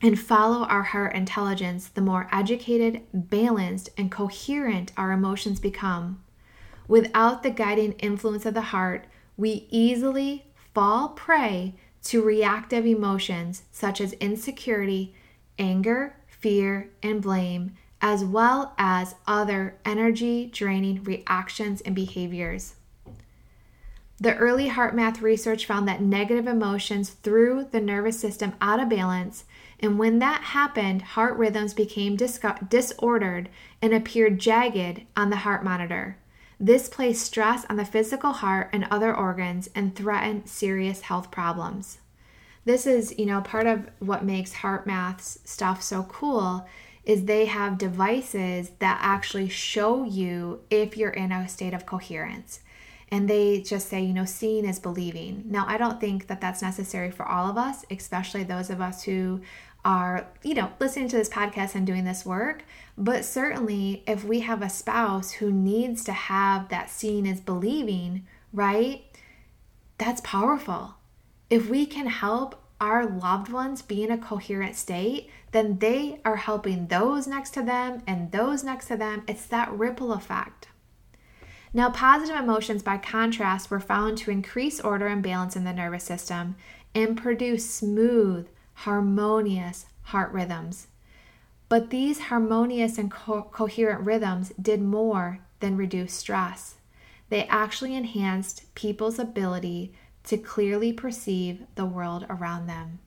and 0.00 0.18
follow 0.18 0.64
our 0.64 0.82
heart 0.82 1.14
intelligence, 1.14 1.88
the 1.88 2.00
more 2.00 2.28
educated, 2.32 3.02
balanced, 3.12 3.90
and 3.98 4.10
coherent 4.10 4.92
our 4.96 5.12
emotions 5.12 5.60
become. 5.60 6.22
Without 6.88 7.42
the 7.42 7.50
guiding 7.50 7.92
influence 7.92 8.46
of 8.46 8.54
the 8.54 8.60
heart, 8.60 9.06
we 9.36 9.66
easily 9.70 10.46
fall 10.72 11.10
prey 11.10 11.74
to 12.08 12.22
reactive 12.22 12.86
emotions 12.86 13.62
such 13.72 14.00
as 14.00 14.12
insecurity, 14.14 15.14
anger, 15.58 16.16
fear, 16.26 16.90
and 17.02 17.22
blame, 17.22 17.76
as 18.00 18.24
well 18.24 18.74
as 18.78 19.14
other 19.26 19.76
energy 19.84 20.46
draining 20.46 21.02
reactions 21.02 21.80
and 21.80 21.94
behaviors. 21.94 22.74
The 24.18 24.36
early 24.36 24.70
HeartMath 24.70 25.20
research 25.20 25.66
found 25.66 25.86
that 25.88 26.00
negative 26.00 26.46
emotions 26.46 27.10
threw 27.10 27.64
the 27.70 27.80
nervous 27.80 28.18
system 28.18 28.54
out 28.62 28.80
of 28.80 28.88
balance, 28.88 29.44
and 29.80 29.98
when 29.98 30.20
that 30.20 30.42
happened, 30.42 31.02
heart 31.02 31.36
rhythms 31.36 31.74
became 31.74 32.16
disordered 32.16 33.50
and 33.82 33.92
appeared 33.92 34.38
jagged 34.38 35.02
on 35.16 35.28
the 35.28 35.36
heart 35.36 35.62
monitor. 35.62 36.16
This 36.58 36.88
placed 36.88 37.24
stress 37.24 37.66
on 37.68 37.76
the 37.76 37.84
physical 37.84 38.32
heart 38.32 38.70
and 38.72 38.86
other 38.90 39.14
organs 39.14 39.68
and 39.74 39.94
threatened 39.94 40.48
serious 40.48 41.02
health 41.02 41.30
problems. 41.30 41.98
This 42.64 42.86
is, 42.86 43.16
you 43.18 43.26
know, 43.26 43.40
part 43.42 43.66
of 43.66 43.88
what 44.00 44.24
makes 44.24 44.54
HeartMath's 44.54 45.38
stuff 45.44 45.82
so 45.82 46.04
cool 46.04 46.66
is 47.04 47.24
they 47.24 47.44
have 47.44 47.78
devices 47.78 48.72
that 48.80 48.98
actually 49.00 49.48
show 49.48 50.02
you 50.02 50.60
if 50.70 50.96
you're 50.96 51.10
in 51.10 51.30
a 51.30 51.48
state 51.48 51.74
of 51.74 51.86
coherence 51.86 52.60
and 53.10 53.30
they 53.30 53.60
just 53.60 53.88
say, 53.88 54.02
you 54.02 54.12
know, 54.12 54.24
seeing 54.24 54.64
is 54.64 54.80
believing. 54.80 55.44
Now, 55.46 55.64
I 55.68 55.78
don't 55.78 56.00
think 56.00 56.26
that 56.26 56.40
that's 56.40 56.62
necessary 56.62 57.10
for 57.10 57.24
all 57.24 57.48
of 57.48 57.56
us, 57.56 57.84
especially 57.90 58.42
those 58.42 58.68
of 58.68 58.80
us 58.80 59.04
who 59.04 59.42
are, 59.84 60.26
you 60.42 60.54
know, 60.54 60.72
listening 60.80 61.08
to 61.10 61.16
this 61.16 61.28
podcast 61.28 61.76
and 61.76 61.86
doing 61.86 62.04
this 62.04 62.26
work. 62.26 62.64
But 62.98 63.24
certainly, 63.24 64.02
if 64.06 64.24
we 64.24 64.40
have 64.40 64.62
a 64.62 64.70
spouse 64.70 65.32
who 65.32 65.52
needs 65.52 66.02
to 66.04 66.12
have 66.12 66.68
that 66.70 66.88
seeing 66.88 67.26
is 67.26 67.40
believing, 67.40 68.26
right? 68.52 69.04
That's 69.98 70.22
powerful. 70.22 70.94
If 71.50 71.68
we 71.68 71.86
can 71.86 72.06
help 72.06 72.62
our 72.80 73.06
loved 73.06 73.50
ones 73.50 73.82
be 73.82 74.02
in 74.02 74.10
a 74.10 74.18
coherent 74.18 74.76
state, 74.76 75.30
then 75.52 75.78
they 75.78 76.20
are 76.24 76.36
helping 76.36 76.86
those 76.86 77.26
next 77.26 77.50
to 77.54 77.62
them 77.62 78.02
and 78.06 78.32
those 78.32 78.64
next 78.64 78.88
to 78.88 78.96
them. 78.96 79.22
It's 79.26 79.46
that 79.46 79.72
ripple 79.72 80.12
effect. 80.12 80.68
Now, 81.72 81.90
positive 81.90 82.36
emotions, 82.36 82.82
by 82.82 82.96
contrast, 82.96 83.70
were 83.70 83.80
found 83.80 84.18
to 84.18 84.30
increase 84.30 84.80
order 84.80 85.06
and 85.06 85.22
balance 85.22 85.56
in 85.56 85.64
the 85.64 85.72
nervous 85.72 86.04
system 86.04 86.56
and 86.94 87.16
produce 87.16 87.68
smooth, 87.68 88.48
harmonious 88.72 89.86
heart 90.02 90.32
rhythms. 90.32 90.86
But 91.68 91.90
these 91.90 92.20
harmonious 92.20 92.98
and 92.98 93.10
co- 93.10 93.48
coherent 93.50 94.04
rhythms 94.04 94.52
did 94.60 94.80
more 94.80 95.40
than 95.60 95.76
reduce 95.76 96.14
stress. 96.14 96.76
They 97.28 97.44
actually 97.46 97.94
enhanced 97.94 98.72
people's 98.74 99.18
ability 99.18 99.94
to 100.24 100.36
clearly 100.36 100.92
perceive 100.92 101.62
the 101.74 101.86
world 101.86 102.26
around 102.28 102.66
them. 102.66 103.00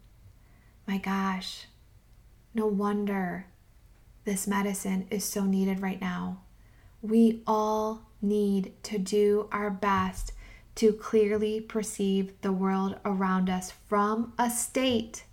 My 0.87 0.97
gosh, 0.97 1.67
no 2.53 2.65
wonder 2.67 3.45
this 4.25 4.47
medicine 4.47 5.07
is 5.09 5.23
so 5.23 5.45
needed 5.45 5.81
right 5.81 6.01
now. 6.01 6.41
We 7.01 7.43
all 7.47 8.01
need 8.21 8.73
to 8.83 8.97
do 8.97 9.47
our 9.51 9.69
best 9.69 10.33
to 10.75 10.93
clearly 10.93 11.61
perceive 11.61 12.33
the 12.41 12.51
world 12.51 12.97
around 13.05 13.49
us 13.49 13.71
from 13.87 14.33
a 14.37 14.49
state 14.49 15.23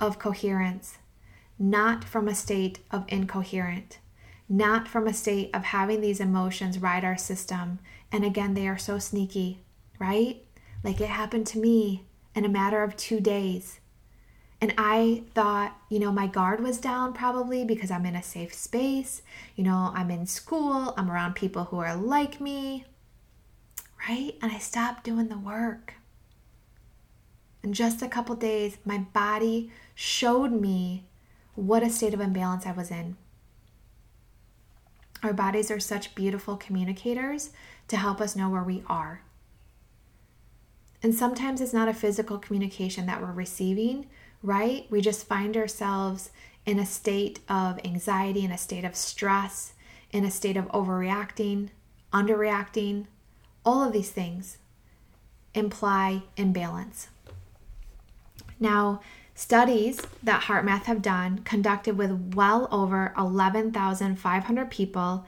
of 0.00 0.18
coherence, 0.18 0.98
not 1.58 2.04
from 2.04 2.28
a 2.28 2.34
state 2.34 2.80
of 2.90 3.04
incoherent, 3.08 3.98
not 4.48 4.88
from 4.88 5.06
a 5.06 5.14
state 5.14 5.50
of 5.54 5.64
having 5.64 6.00
these 6.00 6.20
emotions 6.20 6.78
ride 6.78 7.04
our 7.04 7.16
system. 7.16 7.78
And 8.12 8.24
again, 8.24 8.54
they 8.54 8.68
are 8.68 8.78
so 8.78 8.98
sneaky, 8.98 9.60
right? 9.98 10.44
Like 10.82 11.00
it 11.00 11.08
happened 11.08 11.46
to 11.48 11.58
me 11.58 12.04
in 12.34 12.44
a 12.44 12.48
matter 12.48 12.82
of 12.82 12.96
two 12.96 13.20
days. 13.20 13.80
And 14.60 14.74
I 14.78 15.24
thought, 15.34 15.76
you 15.90 15.98
know, 15.98 16.10
my 16.10 16.26
guard 16.26 16.60
was 16.60 16.78
down 16.78 17.12
probably 17.12 17.64
because 17.64 17.90
I'm 17.90 18.06
in 18.06 18.16
a 18.16 18.22
safe 18.22 18.54
space. 18.54 19.22
You 19.56 19.64
know, 19.64 19.92
I'm 19.94 20.10
in 20.10 20.26
school, 20.26 20.94
I'm 20.96 21.10
around 21.10 21.34
people 21.34 21.64
who 21.64 21.78
are 21.78 21.94
like 21.94 22.40
me, 22.40 22.84
right? 24.08 24.34
And 24.40 24.52
I 24.52 24.58
stopped 24.58 25.04
doing 25.04 25.28
the 25.28 25.38
work. 25.38 25.94
In 27.62 27.72
just 27.72 28.02
a 28.02 28.08
couple 28.08 28.34
days, 28.36 28.78
my 28.84 28.98
body 28.98 29.70
showed 29.94 30.52
me 30.52 31.04
what 31.54 31.82
a 31.82 31.90
state 31.90 32.14
of 32.14 32.20
imbalance 32.20 32.66
I 32.66 32.72
was 32.72 32.90
in. 32.90 33.16
Our 35.22 35.32
bodies 35.32 35.70
are 35.70 35.80
such 35.80 36.14
beautiful 36.14 36.56
communicators 36.56 37.50
to 37.88 37.96
help 37.96 38.20
us 38.20 38.36
know 38.36 38.50
where 38.50 38.62
we 38.62 38.82
are. 38.86 39.22
And 41.02 41.14
sometimes 41.14 41.60
it's 41.60 41.72
not 41.72 41.88
a 41.88 41.94
physical 41.94 42.38
communication 42.38 43.06
that 43.06 43.20
we're 43.20 43.32
receiving, 43.32 44.06
right? 44.42 44.86
We 44.90 45.00
just 45.00 45.26
find 45.26 45.56
ourselves 45.56 46.30
in 46.66 46.78
a 46.78 46.86
state 46.86 47.40
of 47.48 47.78
anxiety, 47.84 48.44
in 48.44 48.50
a 48.50 48.58
state 48.58 48.84
of 48.84 48.96
stress, 48.96 49.74
in 50.10 50.24
a 50.24 50.30
state 50.30 50.56
of 50.56 50.66
overreacting, 50.68 51.68
underreacting. 52.12 53.06
All 53.64 53.82
of 53.82 53.92
these 53.92 54.10
things 54.10 54.58
imply 55.54 56.22
imbalance. 56.36 57.08
Now, 58.58 59.00
studies 59.34 60.00
that 60.22 60.42
HeartMath 60.42 60.84
have 60.84 61.02
done, 61.02 61.38
conducted 61.38 61.98
with 61.98 62.34
well 62.34 62.68
over 62.70 63.12
11,500 63.18 64.70
people, 64.70 65.26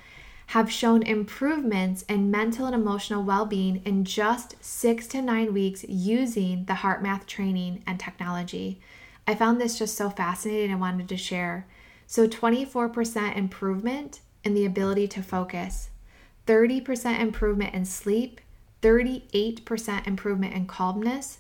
have 0.51 0.71
shown 0.71 1.03
improvements 1.03 2.03
in 2.03 2.31
mental 2.31 2.67
and 2.67 2.75
emotional 2.75 3.25
well 3.25 3.47
being 3.47 3.83
in 3.85 4.05
just 4.05 4.55
six 4.65 5.07
to 5.09 5.21
nine 5.21 5.53
weeks 5.53 5.85
using 5.89 6.65
the 6.67 6.75
HeartMath 6.75 7.27
training 7.27 7.83
and 7.87 7.99
technology. 7.99 8.81
I 9.27 9.35
found 9.35 9.61
this 9.61 9.79
just 9.79 9.97
so 9.97 10.09
fascinating 10.09 10.71
and 10.71 10.81
wanted 10.81 11.09
to 11.09 11.17
share. 11.17 11.67
So, 12.07 12.29
24% 12.29 13.37
improvement 13.37 14.21
in 14.45 14.55
the 14.55 14.65
ability 14.65 15.09
to 15.09 15.23
focus, 15.23 15.91
30% 16.47 17.19
improvement 17.19 17.75
in 17.75 17.85
sleep, 17.85 18.41
38% 18.83 20.07
improvement 20.07 20.55
in 20.55 20.67
calmness, 20.67 21.39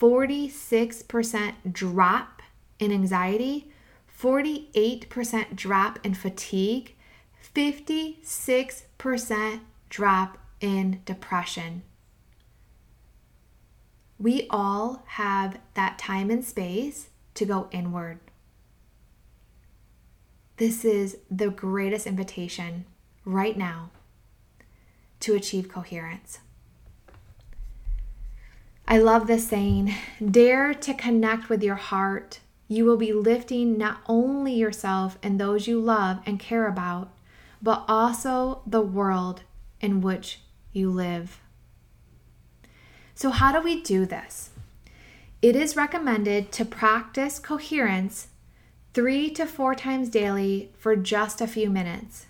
46% 0.00 1.72
drop 1.72 2.42
in 2.78 2.92
anxiety, 2.92 3.70
48% 4.20 5.56
drop 5.56 5.98
in 6.04 6.14
fatigue, 6.14 6.94
56% 7.54 9.60
drop 9.88 10.38
in 10.60 11.00
depression. 11.04 11.82
We 14.18 14.46
all 14.50 15.04
have 15.06 15.58
that 15.74 15.98
time 15.98 16.30
and 16.30 16.44
space 16.44 17.10
to 17.34 17.44
go 17.44 17.68
inward. 17.70 18.18
This 20.56 20.84
is 20.84 21.18
the 21.30 21.50
greatest 21.50 22.06
invitation 22.06 22.84
right 23.24 23.56
now 23.56 23.90
to 25.20 25.34
achieve 25.34 25.68
coherence. 25.68 26.40
I 28.90 28.96
love 28.96 29.26
this 29.26 29.46
saying 29.46 29.94
dare 30.30 30.72
to 30.72 30.94
connect 30.94 31.50
with 31.50 31.62
your 31.62 31.74
heart. 31.74 32.40
You 32.68 32.86
will 32.86 32.96
be 32.96 33.12
lifting 33.12 33.76
not 33.76 34.00
only 34.06 34.54
yourself 34.54 35.18
and 35.22 35.38
those 35.38 35.66
you 35.66 35.78
love 35.78 36.20
and 36.24 36.40
care 36.40 36.66
about, 36.66 37.12
but 37.60 37.84
also 37.86 38.62
the 38.66 38.80
world 38.80 39.42
in 39.82 40.00
which 40.00 40.40
you 40.72 40.90
live. 40.90 41.38
So, 43.14 43.28
how 43.28 43.52
do 43.52 43.62
we 43.62 43.82
do 43.82 44.06
this? 44.06 44.50
It 45.42 45.54
is 45.54 45.76
recommended 45.76 46.50
to 46.52 46.64
practice 46.64 47.38
coherence 47.38 48.28
three 48.94 49.28
to 49.32 49.44
four 49.44 49.74
times 49.74 50.08
daily 50.08 50.72
for 50.78 50.96
just 50.96 51.42
a 51.42 51.46
few 51.46 51.68
minutes. 51.68 52.24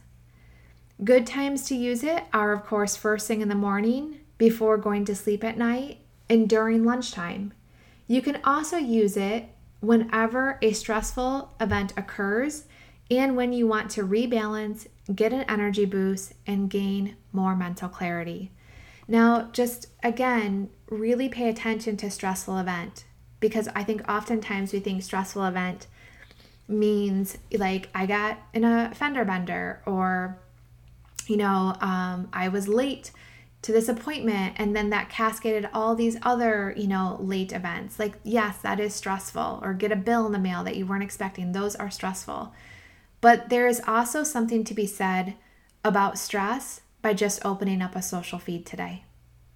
Good 1.05 1.25
times 1.25 1.69
to 1.69 1.77
use 1.77 2.03
it 2.03 2.25
are, 2.33 2.53
of 2.53 2.67
course, 2.67 2.97
first 2.97 3.29
thing 3.29 3.43
in 3.43 3.49
the 3.49 3.55
morning, 3.55 4.19
before 4.39 4.77
going 4.77 5.05
to 5.05 5.15
sleep 5.15 5.45
at 5.45 5.57
night, 5.57 5.99
and 6.29 6.49
during 6.49 6.85
lunchtime. 6.85 7.53
You 8.07 8.23
can 8.23 8.41
also 8.45 8.77
use 8.77 9.17
it 9.17 9.49
whenever 9.81 10.59
a 10.63 10.73
stressful 10.73 11.55
event 11.61 11.93
occurs 11.97 12.65
and 13.11 13.37
when 13.37 13.53
you 13.53 13.67
want 13.67 13.91
to 13.93 14.03
rebalance, 14.03 14.87
get 15.15 15.33
an 15.33 15.43
energy 15.49 15.87
boost, 15.87 16.35
and 16.47 16.69
gain 16.69 17.17
more 17.33 17.57
mental 17.57 17.89
clarity. 17.89 18.51
Now, 19.07 19.49
just 19.53 19.87
again, 20.03 20.69
really 20.91 21.29
pay 21.29 21.49
attention 21.49 21.97
to 21.99 22.11
stressful 22.11 22.59
event 22.59 23.05
because 23.41 23.69
I 23.75 23.83
think 23.83 24.07
oftentimes 24.09 24.73
we 24.73 24.81
think 24.81 25.03
stressful 25.03 25.45
event 25.45 25.87
means 26.67 27.39
like 27.53 27.89
I 27.95 28.05
got 28.05 28.39
in 28.53 28.65
a 28.65 28.93
fender 28.95 29.25
bender 29.25 29.81
or 29.87 30.39
you 31.27 31.39
know 31.39 31.75
um, 31.81 32.29
I 32.33 32.49
was 32.49 32.69
late 32.69 33.11
to 33.63 33.73
this 33.73 33.89
appointment 33.89 34.55
and 34.57 34.75
then 34.75 34.91
that 34.91 35.09
cascaded 35.09 35.69
all 35.75 35.95
these 35.95 36.17
other 36.23 36.73
you 36.77 36.87
know 36.87 37.17
late 37.21 37.53
events 37.53 37.99
like 37.99 38.15
yes 38.23 38.59
that 38.59 38.79
is 38.79 38.95
stressful 38.95 39.61
or 39.63 39.75
get 39.75 39.93
a 39.93 39.97
bill 39.97 40.27
in 40.27 40.33
the 40.33 40.39
mail 40.39 40.63
that 40.63 40.77
you 40.77 40.87
weren't 40.87 41.03
expecting 41.03 41.53
those 41.53 41.75
are 41.75 41.91
stressful 41.91 42.53
but 43.21 43.49
there 43.49 43.67
is 43.67 43.83
also 43.87 44.23
something 44.23 44.65
to 44.65 44.75
be 44.75 44.87
said 44.87 45.35
about 45.85 46.19
stress 46.19 46.83
by 47.03 47.15
just 47.15 47.45
opening 47.45 47.83
up 47.83 47.97
a 47.97 48.03
social 48.03 48.39
feed 48.39 48.67
today, 48.67 49.05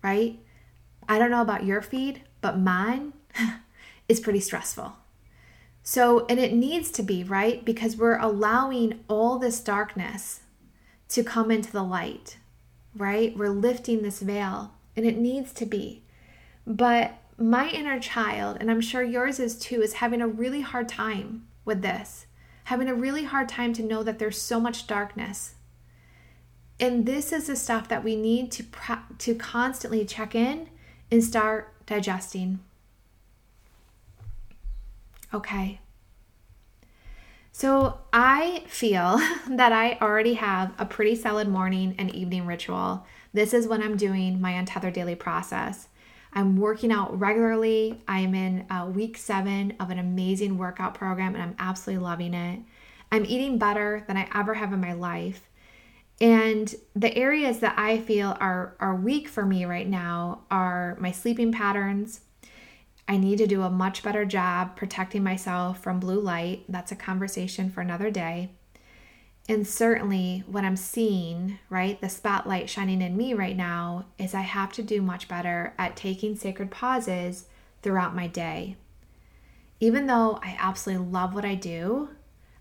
right? 0.03 0.39
I 1.09 1.19
don't 1.19 1.31
know 1.31 1.43
about 1.43 1.65
your 1.65 1.83
feed, 1.83 2.23
but 2.41 2.59
mine 2.59 3.13
is 4.09 4.21
pretty 4.21 4.41
stressful. 4.41 4.95
So, 5.85 6.27
and 6.27 6.39
it 6.39 6.53
needs 6.53 6.91
to 6.93 7.03
be, 7.03 7.25
right? 7.25 7.65
Because 7.65 7.97
we're 7.97 8.19
allowing 8.19 9.01
all 9.09 9.39
this 9.39 9.61
darkness 9.61 10.41
to 11.09 11.25
come 11.25 11.51
into 11.51 11.73
the 11.73 11.83
light, 11.83 12.39
right? 12.97 13.37
We're 13.37 13.49
lifting 13.49 14.03
this 14.03 14.21
veil 14.21 14.73
and 14.97 15.07
it 15.07 15.17
needs 15.17 15.53
to 15.55 15.67
be. 15.67 16.03
But 16.67 17.19
my 17.39 17.69
inner 17.71 17.99
child, 17.99 18.59
and 18.61 18.71
I'm 18.71 18.81
sure 18.81 19.03
yours 19.03 19.41
is 19.41 19.59
too, 19.59 19.83
is 19.83 19.95
having 19.95 20.21
a 20.21 20.29
really 20.29 20.61
hard 20.61 20.89
time 20.89 21.47
with 21.65 21.83
this, 21.83 22.27
having 22.65 22.89
a 22.89 22.95
really 22.95 23.25
hard 23.25 23.49
time 23.49 23.73
to 23.75 23.83
know 23.83 24.03
that 24.03 24.19
there's 24.19 24.41
so 24.41 24.61
much 24.61 24.87
darkness. 24.87 25.55
And 26.79 27.07
this 27.07 27.33
is 27.33 27.47
the 27.47 27.57
stuff 27.57 27.89
that 27.89 28.05
we 28.05 28.17
need 28.17 28.51
to 28.53 28.65
to 29.19 29.35
constantly 29.35 30.05
check 30.05 30.35
in 30.35 30.69
and 31.11 31.23
start 31.23 31.75
digesting. 31.87 32.61
Okay. 35.33 35.81
So 37.53 37.99
I 38.13 38.65
feel 38.67 39.21
that 39.51 39.73
I 39.73 39.99
already 40.01 40.35
have 40.35 40.73
a 40.79 40.87
pretty 40.87 41.15
solid 41.15 41.49
morning 41.49 41.95
and 41.99 42.13
evening 42.15 42.47
ritual. 42.47 43.07
This 43.35 43.55
is 43.55 43.69
when 43.69 43.83
I'm 43.83 43.97
doing 43.97 44.41
my 44.41 44.53
Untethered 44.53 44.95
Daily 44.95 45.15
process. 45.15 45.89
I'm 46.33 46.57
working 46.57 46.91
out 46.91 47.19
regularly. 47.19 48.01
I'm 48.09 48.35
in 48.35 48.67
uh, 48.71 48.87
week 48.87 49.19
seven 49.19 49.75
of 49.79 49.91
an 49.91 49.99
amazing 49.99 50.57
workout 50.57 50.95
program 50.95 51.35
and 51.35 51.43
I'm 51.43 51.55
absolutely 51.59 52.03
loving 52.03 52.33
it. 52.33 52.61
I'm 53.11 53.27
eating 53.27 53.59
better 53.59 54.03
than 54.07 54.17
I 54.17 54.29
ever 54.35 54.55
have 54.55 54.73
in 54.73 54.81
my 54.81 54.95
life. 54.95 55.51
And 56.23 56.75
the 56.97 57.15
areas 57.15 57.59
that 57.59 57.79
I 57.79 57.99
feel 57.99 58.35
are, 58.41 58.77
are 58.81 58.95
weak 58.95 59.29
for 59.29 59.45
me 59.45 59.67
right 59.67 59.89
now 59.89 60.43
are 60.51 60.97
my 60.99 61.11
sleeping 61.11 61.53
patterns. 61.53 62.21
I 63.09 63.17
need 63.17 63.39
to 63.39 63.47
do 63.47 63.63
a 63.63 63.71
much 63.71 64.03
better 64.03 64.25
job 64.25 64.77
protecting 64.77 65.23
myself 65.23 65.83
from 65.83 66.01
blue 66.01 66.21
light. 66.21 66.65
That's 66.69 66.93
a 66.93 66.97
conversation 66.97 67.71
for 67.71 67.81
another 67.81 68.11
day. 68.11 68.51
And 69.49 69.67
certainly, 69.67 70.45
what 70.47 70.65
I'm 70.65 70.77
seeing, 70.77 71.59
right, 71.69 72.01
the 72.01 72.09
spotlight 72.09 72.71
shining 72.71 73.03
in 73.03 73.17
me 73.17 73.35
right 73.35 73.57
now 73.57 74.07
is 74.17 74.35
I 74.35 74.43
have 74.43 74.73
to 74.75 74.83
do 74.83 75.03
much 75.03 75.27
better 75.27 75.75
at 75.79 75.97
taking 75.97 76.37
sacred 76.37 76.71
pauses 76.71 77.47
throughout 77.83 78.15
my 78.15 78.29
day. 78.29 78.77
Even 79.81 80.07
though 80.07 80.39
I 80.43 80.57
absolutely 80.61 81.07
love 81.07 81.35
what 81.35 81.45
I 81.45 81.57
do, 81.57 82.11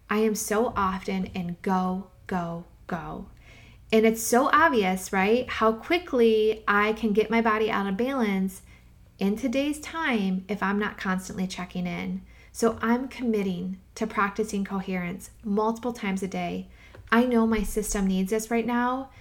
I 0.10 0.18
am 0.18 0.34
so 0.34 0.74
often 0.76 1.26
in 1.28 1.58
go, 1.62 2.08
go, 2.26 2.66
go. 2.88 3.28
And 3.94 4.06
it's 4.06 4.24
so 4.24 4.50
obvious, 4.52 5.14
right, 5.14 5.48
how 5.48 5.74
quickly 5.74 6.64
I 6.68 6.94
can 6.94 7.14
get 7.14 7.30
my 7.30 7.42
body 7.42 7.70
out 7.70 7.86
of 7.86 7.96
balance 7.96 8.64
in 9.22 9.38
today's 9.38 9.80
time 9.80 10.44
if 10.48 10.64
I'm 10.64 10.80
not 10.80 10.98
constantly 10.98 11.46
checking 11.46 11.86
in. 11.86 12.24
So 12.52 12.80
I'm 12.82 13.08
committing 13.08 13.78
to 13.94 14.08
practicing 14.08 14.66
coherence 14.66 15.30
multiple 15.44 15.94
times 15.94 16.24
a 16.24 16.28
day. 16.28 16.68
I 17.12 17.26
know 17.26 17.46
my 17.46 17.62
system 17.62 18.08
needs 18.08 18.32
this 18.32 18.50
right 18.50 18.66
now. 18.66 19.12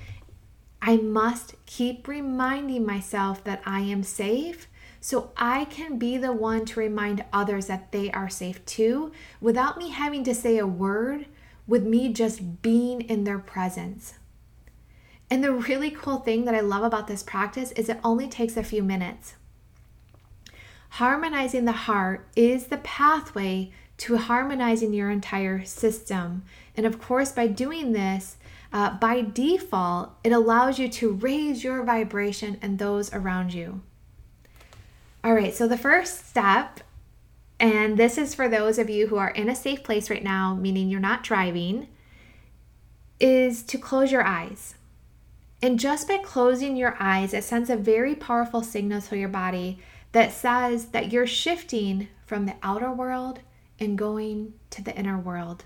I 0.81 0.97
must 0.97 1.55
keep 1.67 2.09
reminding 2.09 2.87
myself 2.87 3.45
that 3.45 3.61
I 3.67 3.81
am 3.81 4.03
safe 4.03 4.69
so 5.03 5.33
I 5.37 5.67
can 5.67 5.99
be 5.99 6.17
the 6.17 6.33
one 6.33 6.65
to 6.65 6.81
remind 6.81 7.27
others 7.31 7.67
that 7.67 7.93
they 7.93 8.11
are 8.11 8.31
safe 8.31 8.65
too 8.65 9.13
without 9.39 9.77
me 9.77 9.91
having 9.91 10.25
to 10.25 10.35
say 10.35 10.57
a 10.57 10.67
word, 10.67 11.27
with 11.67 11.85
me 11.85 12.11
just 12.11 12.63
being 12.63 13.03
in 13.03 13.25
their 13.25 13.39
presence. 13.39 14.15
And 15.29 15.45
the 15.45 15.53
really 15.53 15.91
cool 15.91 16.21
thing 16.21 16.47
that 16.47 16.55
I 16.55 16.61
love 16.61 16.85
about 16.85 17.07
this 17.07 17.23
practice 17.23 17.71
is 17.73 17.91
it 17.91 18.01
only 18.03 18.29
takes 18.29 18.57
a 18.57 18.65
few 18.65 18.83
minutes. 18.83 19.35
Harmonizing 20.91 21.65
the 21.65 21.73
heart 21.73 22.27
is 22.37 22.67
the 22.67 22.79
pathway 22.79 23.73
to 23.99 24.17
harmonizing 24.17 24.93
your 24.93 25.11
entire 25.11 25.65
system. 25.65 26.43
And 26.77 26.87
of 26.87 27.01
course, 27.01 27.33
by 27.33 27.47
doing 27.47 27.93
this, 27.93 28.37
uh, 28.73 28.97
by 28.99 29.23
default, 29.23 30.11
it 30.25 30.33
allows 30.33 30.79
you 30.79 30.89
to 30.89 31.13
raise 31.13 31.63
your 31.63 31.83
vibration 31.85 32.59
and 32.63 32.79
those 32.79 33.13
around 33.13 33.53
you. 33.53 33.83
All 35.23 35.35
right, 35.35 35.55
so 35.55 35.69
the 35.69 35.77
first 35.77 36.29
step, 36.29 36.81
and 37.59 37.99
this 37.99 38.17
is 38.17 38.35
for 38.35 38.49
those 38.49 38.79
of 38.79 38.89
you 38.89 39.09
who 39.09 39.17
are 39.17 39.31
in 39.31 39.49
a 39.49 39.55
safe 39.55 39.85
place 39.85 40.09
right 40.09 40.25
now, 40.25 40.55
meaning 40.55 40.89
you're 40.89 40.99
not 40.99 41.23
driving, 41.23 41.89
is 43.21 43.63
to 43.65 43.77
close 43.77 44.11
your 44.11 44.25
eyes. 44.25 44.77
And 45.63 45.79
just 45.79 46.09
by 46.09 46.17
closing 46.19 46.77
your 46.77 46.97
eyes, 46.99 47.35
it 47.35 47.45
sends 47.45 47.69
a 47.69 47.77
very 47.77 48.15
powerful 48.15 48.63
signal 48.63 49.03
to 49.03 49.19
your 49.19 49.29
body 49.29 49.79
that 50.13 50.33
says 50.33 50.87
that 50.87 51.13
you're 51.13 51.27
shifting 51.27 52.09
from 52.27 52.47
the 52.47 52.57
outer 52.63 52.93
world 52.93 53.41
and 53.79 53.97
going 53.97 54.55
to 54.71 54.83
the 54.83 54.97
inner 54.97 55.19
world. 55.19 55.65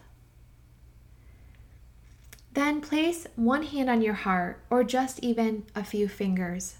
Then 2.52 2.80
place 2.80 3.26
one 3.34 3.64
hand 3.64 3.90
on 3.90 4.00
your 4.00 4.14
heart 4.14 4.62
or 4.70 4.84
just 4.84 5.18
even 5.20 5.64
a 5.74 5.82
few 5.82 6.08
fingers. 6.08 6.76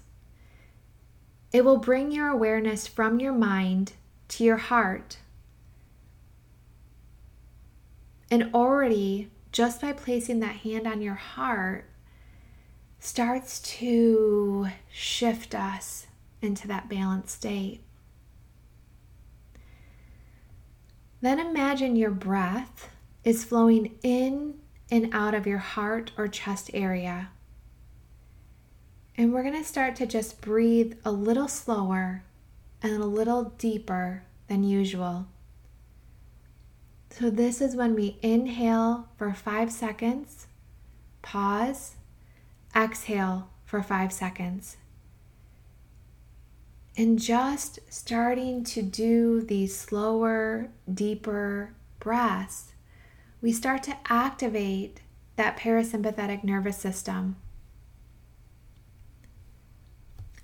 It 1.51 1.65
will 1.65 1.77
bring 1.77 2.11
your 2.11 2.29
awareness 2.29 2.87
from 2.87 3.19
your 3.19 3.33
mind 3.33 3.93
to 4.29 4.43
your 4.43 4.57
heart. 4.57 5.17
And 8.31 8.49
already, 8.53 9.29
just 9.51 9.81
by 9.81 9.93
placing 9.93 10.39
that 10.39 10.57
hand 10.57 10.87
on 10.87 11.01
your 11.01 11.15
heart, 11.15 11.85
starts 12.99 13.59
to 13.61 14.67
shift 14.91 15.53
us 15.53 16.04
into 16.45 16.67
that 16.67 16.87
balanced 16.87 17.35
state. 17.35 17.81
Then 21.21 21.39
imagine 21.39 21.95
your 21.95 22.11
breath 22.11 22.89
is 23.23 23.43
flowing 23.43 23.97
in 24.03 24.59
and 24.91 25.09
out 25.11 25.33
of 25.33 25.47
your 25.47 25.57
heart 25.57 26.11
or 26.17 26.27
chest 26.27 26.69
area. 26.73 27.29
And 29.17 29.33
we're 29.33 29.43
going 29.43 29.57
to 29.57 29.67
start 29.67 29.95
to 29.97 30.05
just 30.05 30.41
breathe 30.41 30.93
a 31.03 31.11
little 31.11 31.47
slower 31.47 32.23
and 32.81 33.01
a 33.01 33.05
little 33.05 33.55
deeper 33.57 34.23
than 34.47 34.63
usual. 34.63 35.25
So, 37.09 37.29
this 37.29 37.61
is 37.61 37.75
when 37.75 37.95
we 37.95 38.17
inhale 38.21 39.07
for 39.17 39.33
five 39.33 39.71
seconds, 39.71 40.47
pause, 41.21 41.95
exhale 42.75 43.49
for 43.65 43.81
five 43.81 44.11
seconds 44.11 44.75
and 46.97 47.19
just 47.19 47.79
starting 47.89 48.63
to 48.63 48.81
do 48.81 49.41
these 49.41 49.77
slower, 49.77 50.69
deeper 50.91 51.73
breaths, 51.99 52.73
we 53.41 53.51
start 53.51 53.83
to 53.83 53.97
activate 54.07 55.01
that 55.35 55.57
parasympathetic 55.57 56.43
nervous 56.43 56.77
system. 56.77 57.35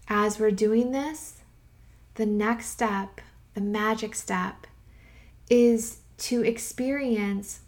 As 0.09 0.39
we're 0.39 0.51
doing 0.51 0.91
this, 0.91 1.41
the 2.15 2.25
next 2.25 2.67
step, 2.67 3.21
the 3.53 3.61
magic 3.61 4.13
step, 4.13 4.67
is 5.49 5.99
to 6.17 6.43
experience 6.43 7.61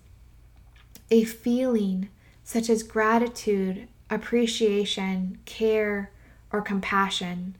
a 1.10 1.24
feeling 1.24 2.10
such 2.44 2.70
as 2.70 2.84
gratitude, 2.84 3.88
appreciation, 4.10 5.38
care, 5.46 6.12
or 6.52 6.62
compassion 6.62 7.56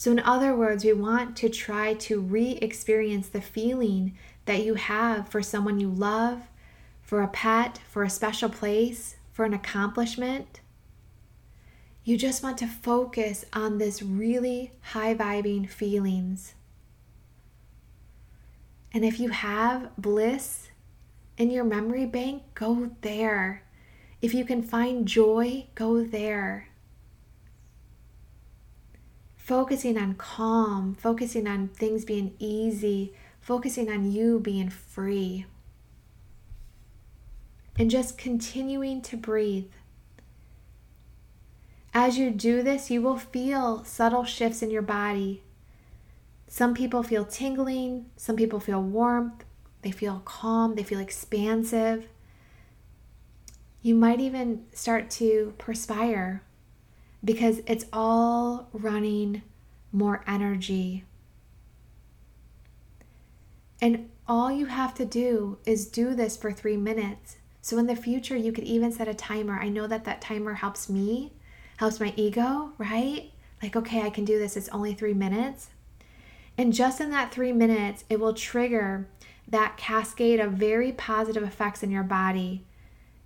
so, 0.00 0.10
in 0.10 0.20
other 0.20 0.56
words, 0.56 0.82
we 0.82 0.94
want 0.94 1.36
to 1.36 1.50
try 1.50 1.92
to 1.92 2.22
re 2.22 2.52
experience 2.62 3.28
the 3.28 3.42
feeling 3.42 4.16
that 4.46 4.64
you 4.64 4.76
have 4.76 5.28
for 5.28 5.42
someone 5.42 5.78
you 5.78 5.90
love, 5.90 6.44
for 7.02 7.20
a 7.20 7.28
pet, 7.28 7.80
for 7.86 8.02
a 8.02 8.08
special 8.08 8.48
place, 8.48 9.16
for 9.30 9.44
an 9.44 9.52
accomplishment. 9.52 10.62
You 12.02 12.16
just 12.16 12.42
want 12.42 12.56
to 12.56 12.66
focus 12.66 13.44
on 13.52 13.76
this 13.76 14.00
really 14.00 14.72
high 14.80 15.14
vibing 15.14 15.68
feelings. 15.68 16.54
And 18.94 19.04
if 19.04 19.20
you 19.20 19.28
have 19.28 19.94
bliss 19.98 20.70
in 21.36 21.50
your 21.50 21.64
memory 21.64 22.06
bank, 22.06 22.44
go 22.54 22.92
there. 23.02 23.64
If 24.22 24.32
you 24.32 24.46
can 24.46 24.62
find 24.62 25.06
joy, 25.06 25.66
go 25.74 26.02
there 26.02 26.69
focusing 29.50 29.98
on 29.98 30.14
calm, 30.14 30.94
focusing 30.94 31.48
on 31.48 31.66
things 31.66 32.04
being 32.04 32.32
easy, 32.38 33.12
focusing 33.40 33.90
on 33.90 34.12
you 34.12 34.38
being 34.38 34.70
free. 34.70 35.44
And 37.76 37.90
just 37.90 38.16
continuing 38.16 39.02
to 39.02 39.16
breathe. 39.16 39.66
As 41.92 42.16
you 42.16 42.30
do 42.30 42.62
this, 42.62 42.92
you 42.92 43.02
will 43.02 43.18
feel 43.18 43.82
subtle 43.82 44.22
shifts 44.22 44.62
in 44.62 44.70
your 44.70 44.82
body. 44.82 45.42
Some 46.46 46.72
people 46.72 47.02
feel 47.02 47.24
tingling, 47.24 48.06
some 48.16 48.36
people 48.36 48.60
feel 48.60 48.80
warmth, 48.80 49.42
they 49.82 49.90
feel 49.90 50.22
calm, 50.24 50.76
they 50.76 50.84
feel 50.84 51.00
expansive. 51.00 52.06
You 53.82 53.96
might 53.96 54.20
even 54.20 54.66
start 54.72 55.10
to 55.18 55.54
perspire 55.58 56.44
because 57.24 57.62
it's 57.66 57.84
all 57.92 58.68
running 58.72 59.42
more 59.92 60.22
energy. 60.26 61.04
And 63.82 64.10
all 64.28 64.50
you 64.50 64.66
have 64.66 64.94
to 64.94 65.04
do 65.04 65.58
is 65.64 65.86
do 65.86 66.14
this 66.14 66.36
for 66.36 66.52
three 66.52 66.76
minutes. 66.76 67.36
So 67.62 67.78
in 67.78 67.86
the 67.86 67.96
future, 67.96 68.36
you 68.36 68.52
could 68.52 68.64
even 68.64 68.92
set 68.92 69.08
a 69.08 69.14
timer. 69.14 69.58
I 69.58 69.68
know 69.68 69.86
that 69.86 70.04
that 70.04 70.20
timer 70.20 70.54
helps 70.54 70.88
me, 70.88 71.32
helps 71.78 72.00
my 72.00 72.12
ego, 72.16 72.72
right? 72.78 73.32
like, 73.62 73.76
okay, 73.76 74.02
I 74.02 74.10
can 74.10 74.24
do 74.24 74.38
this. 74.38 74.56
It's 74.56 74.68
only 74.70 74.94
three 74.94 75.14
minutes. 75.14 75.70
And 76.56 76.72
just 76.72 77.00
in 77.00 77.10
that 77.10 77.32
three 77.32 77.52
minutes, 77.52 78.04
it 78.08 78.20
will 78.20 78.34
trigger 78.34 79.08
that 79.48 79.76
cascade 79.76 80.40
of 80.40 80.52
very 80.52 80.92
positive 80.92 81.42
effects 81.42 81.82
in 81.82 81.90
your 81.90 82.02
body. 82.02 82.64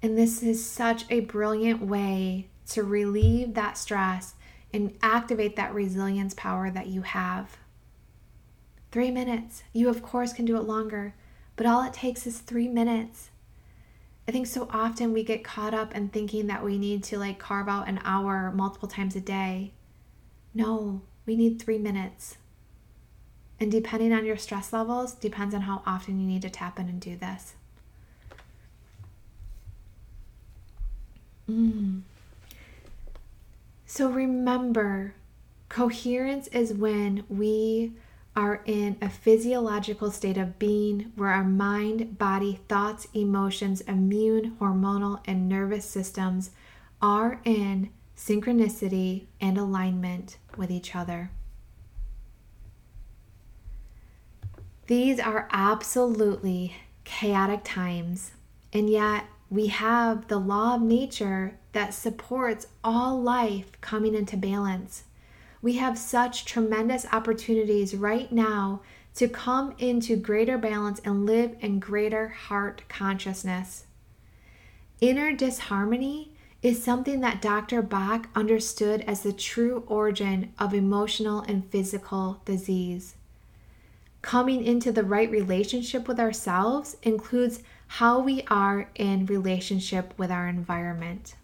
And 0.03 0.17
this 0.17 0.43
is 0.43 0.65
such 0.65 1.05
a 1.11 1.21
brilliant 1.21 1.83
way 1.83 2.49
to 2.71 2.83
relieve 2.83 3.55
that 3.55 3.79
stress 3.79 4.35
and 4.75 4.93
activate 5.01 5.55
that 5.55 5.73
resilience 5.73 6.35
power 6.35 6.69
that 6.69 6.89
you 6.89 7.03
have. 7.03 7.57
Three 8.91 9.13
minutes. 9.13 9.63
You, 9.73 9.89
of 9.89 10.03
course, 10.03 10.33
can 10.33 10.45
do 10.45 10.57
it 10.57 10.65
longer, 10.65 11.15
but 11.55 11.65
all 11.65 11.85
it 11.85 11.93
takes 11.93 12.27
is 12.27 12.41
three 12.41 12.67
minutes. 12.67 13.31
I 14.27 14.33
think 14.33 14.49
so 14.49 14.67
often 14.71 15.13
we 15.13 15.23
get 15.23 15.45
caught 15.45 15.75
up 15.75 15.95
in 15.95 16.09
thinking 16.09 16.49
that 16.49 16.65
we 16.65 16.77
need 16.77 17.05
to 17.05 17.19
like 17.19 17.39
carve 17.39 17.69
out 17.69 17.89
an 17.89 18.01
hour 18.05 18.51
multiple 18.53 18.89
times 18.89 19.15
a 19.15 19.21
day. 19.21 19.71
No, 20.53 21.03
we 21.25 21.37
need 21.37 21.63
three 21.63 21.79
minutes. 21.79 22.37
And 23.61 23.71
depending 23.71 24.13
on 24.13 24.25
your 24.25 24.37
stress 24.37 24.73
levels, 24.73 25.15
depends 25.15 25.55
on 25.55 25.63
how 25.63 25.83
often 25.87 26.19
you 26.19 26.27
need 26.27 26.43
to 26.43 26.51
tap 26.51 26.81
in 26.81 26.89
and 26.89 27.01
do 27.01 27.17
this. 27.17 27.55
Mm. 31.49 32.03
So 33.97 34.09
remember, 34.09 35.15
coherence 35.69 36.49
is 36.49 36.75
when 36.75 37.23
we 37.29 37.93
are 38.35 38.61
in 38.65 38.97
a 39.01 39.09
physiological 39.09 40.11
state 40.11 40.37
of 40.37 40.59
being 40.59 41.13
where 41.15 41.31
our 41.31 41.45
mind, 41.45 42.19
body, 42.19 42.59
thoughts, 42.69 43.07
emotions, 43.15 43.83
immune, 43.83 44.57
hormonal, 44.61 45.21
and 45.27 45.49
nervous 45.49 45.85
systems 45.85 46.51
are 47.01 47.41
in 47.45 47.91
synchronicity 48.17 49.27
and 49.41 49.57
alignment 49.57 50.39
with 50.57 50.73
each 50.73 50.97
other. 50.97 51.31
These 54.89 55.21
are 55.21 55.49
absolutely 55.53 56.75
chaotic 57.05 57.61
times, 57.63 58.33
and 58.73 58.91
yet 58.91 59.27
we 59.51 59.69
have 59.69 60.27
the 60.27 60.39
law 60.39 60.75
of 60.75 60.83
nature 60.83 61.61
that 61.75 61.93
supports 61.93 62.69
all 62.85 63.21
life 63.21 63.79
coming 63.81 64.15
into 64.15 64.37
balance. 64.37 65.05
We 65.61 65.75
have 65.75 65.99
such 65.99 66.45
tremendous 66.45 67.05
opportunities 67.13 67.97
right 67.97 68.31
now 68.31 68.81
to 69.17 69.29
come 69.29 69.75
into 69.79 70.17
greater 70.17 70.57
balance 70.57 71.01
and 71.05 71.27
live 71.27 71.57
in 71.61 71.81
greater 71.81 72.29
heart 72.29 72.83
consciousness. 72.89 73.87
Inner 75.01 75.33
disharmony 75.33 76.33
is 76.63 76.83
something 76.83 77.21
that 77.21 77.43
Dr. 77.43 77.83
Bach 77.83 78.29
understood 78.37 79.03
as 79.03 79.23
the 79.23 79.33
true 79.33 79.83
origin 79.89 80.53
of 80.59 80.75
emotional 80.75 81.41
and 81.43 81.69
physical 81.71 82.41
disease. 82.45 83.17
Coming 84.23 84.65
into 84.65 84.93
the 84.93 85.03
right 85.03 85.31
relationship 85.31 86.07
with 86.07 86.21
ourselves 86.21 86.97
includes 87.03 87.63
how 87.87 88.21
we 88.21 88.43
are 88.49 88.89
in 88.95 89.27
relationship 89.27 90.15
with 90.17 90.31
our 90.31 90.49
environment. 90.49 91.35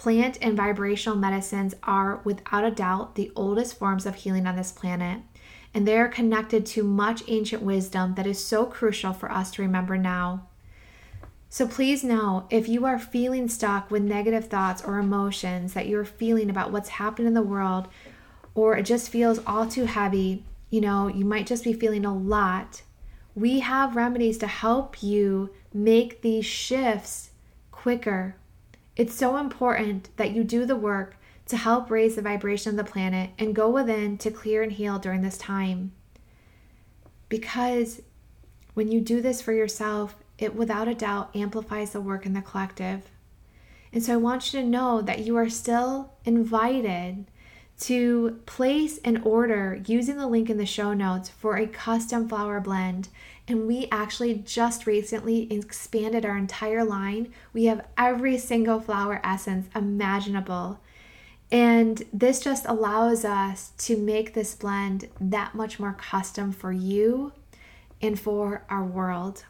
Plant 0.00 0.38
and 0.40 0.56
vibrational 0.56 1.18
medicines 1.18 1.74
are, 1.82 2.22
without 2.24 2.64
a 2.64 2.70
doubt, 2.70 3.16
the 3.16 3.30
oldest 3.36 3.78
forms 3.78 4.06
of 4.06 4.14
healing 4.14 4.46
on 4.46 4.56
this 4.56 4.72
planet, 4.72 5.20
and 5.74 5.86
they 5.86 5.98
are 5.98 6.08
connected 6.08 6.64
to 6.64 6.82
much 6.82 7.22
ancient 7.28 7.62
wisdom 7.62 8.14
that 8.14 8.26
is 8.26 8.42
so 8.42 8.64
crucial 8.64 9.12
for 9.12 9.30
us 9.30 9.50
to 9.50 9.60
remember 9.60 9.98
now. 9.98 10.46
So 11.50 11.68
please 11.68 12.02
know 12.02 12.46
if 12.48 12.66
you 12.66 12.86
are 12.86 12.98
feeling 12.98 13.46
stuck 13.46 13.90
with 13.90 14.02
negative 14.02 14.46
thoughts 14.46 14.82
or 14.82 14.98
emotions 14.98 15.74
that 15.74 15.86
you're 15.86 16.06
feeling 16.06 16.48
about 16.48 16.72
what's 16.72 16.88
happening 16.88 17.26
in 17.26 17.34
the 17.34 17.42
world, 17.42 17.86
or 18.54 18.78
it 18.78 18.84
just 18.84 19.10
feels 19.10 19.38
all 19.46 19.66
too 19.66 19.84
heavy, 19.84 20.46
you 20.70 20.80
know, 20.80 21.08
you 21.08 21.26
might 21.26 21.46
just 21.46 21.62
be 21.62 21.74
feeling 21.74 22.06
a 22.06 22.16
lot. 22.16 22.80
We 23.34 23.58
have 23.58 23.96
remedies 23.96 24.38
to 24.38 24.46
help 24.46 25.02
you 25.02 25.50
make 25.74 26.22
these 26.22 26.46
shifts 26.46 27.32
quicker 27.70 28.36
it's 29.00 29.14
so 29.14 29.38
important 29.38 30.14
that 30.18 30.32
you 30.32 30.44
do 30.44 30.66
the 30.66 30.76
work 30.76 31.16
to 31.46 31.56
help 31.56 31.90
raise 31.90 32.16
the 32.16 32.22
vibration 32.22 32.68
of 32.68 32.76
the 32.76 32.92
planet 32.92 33.30
and 33.38 33.54
go 33.54 33.70
within 33.70 34.18
to 34.18 34.30
clear 34.30 34.62
and 34.62 34.72
heal 34.72 34.98
during 34.98 35.22
this 35.22 35.38
time. 35.38 35.92
Because 37.30 38.02
when 38.74 38.92
you 38.92 39.00
do 39.00 39.22
this 39.22 39.40
for 39.40 39.54
yourself, 39.54 40.16
it 40.36 40.54
without 40.54 40.86
a 40.86 40.94
doubt 40.94 41.34
amplifies 41.34 41.92
the 41.92 42.00
work 42.02 42.26
in 42.26 42.34
the 42.34 42.42
collective. 42.42 43.04
And 43.90 44.02
so 44.02 44.12
I 44.12 44.18
want 44.18 44.52
you 44.52 44.60
to 44.60 44.66
know 44.66 45.00
that 45.00 45.20
you 45.20 45.34
are 45.38 45.48
still 45.48 46.12
invited 46.26 47.24
to 47.80 48.38
place 48.44 48.98
an 48.98 49.22
order 49.22 49.80
using 49.86 50.18
the 50.18 50.26
link 50.26 50.50
in 50.50 50.58
the 50.58 50.66
show 50.66 50.92
notes 50.92 51.30
for 51.30 51.56
a 51.56 51.66
custom 51.66 52.28
flower 52.28 52.60
blend 52.60 53.08
and 53.50 53.66
we 53.66 53.88
actually 53.90 54.34
just 54.34 54.86
recently 54.86 55.52
expanded 55.52 56.24
our 56.24 56.36
entire 56.36 56.84
line. 56.84 57.32
We 57.52 57.64
have 57.64 57.84
every 57.98 58.38
single 58.38 58.78
flower 58.78 59.20
essence 59.24 59.68
imaginable. 59.74 60.78
And 61.50 62.00
this 62.12 62.38
just 62.38 62.64
allows 62.66 63.24
us 63.24 63.72
to 63.78 63.96
make 63.96 64.34
this 64.34 64.54
blend 64.54 65.08
that 65.20 65.56
much 65.56 65.80
more 65.80 65.94
custom 65.94 66.52
for 66.52 66.70
you 66.70 67.32
and 68.00 68.20
for 68.20 68.64
our 68.70 68.84
world. 68.84 69.44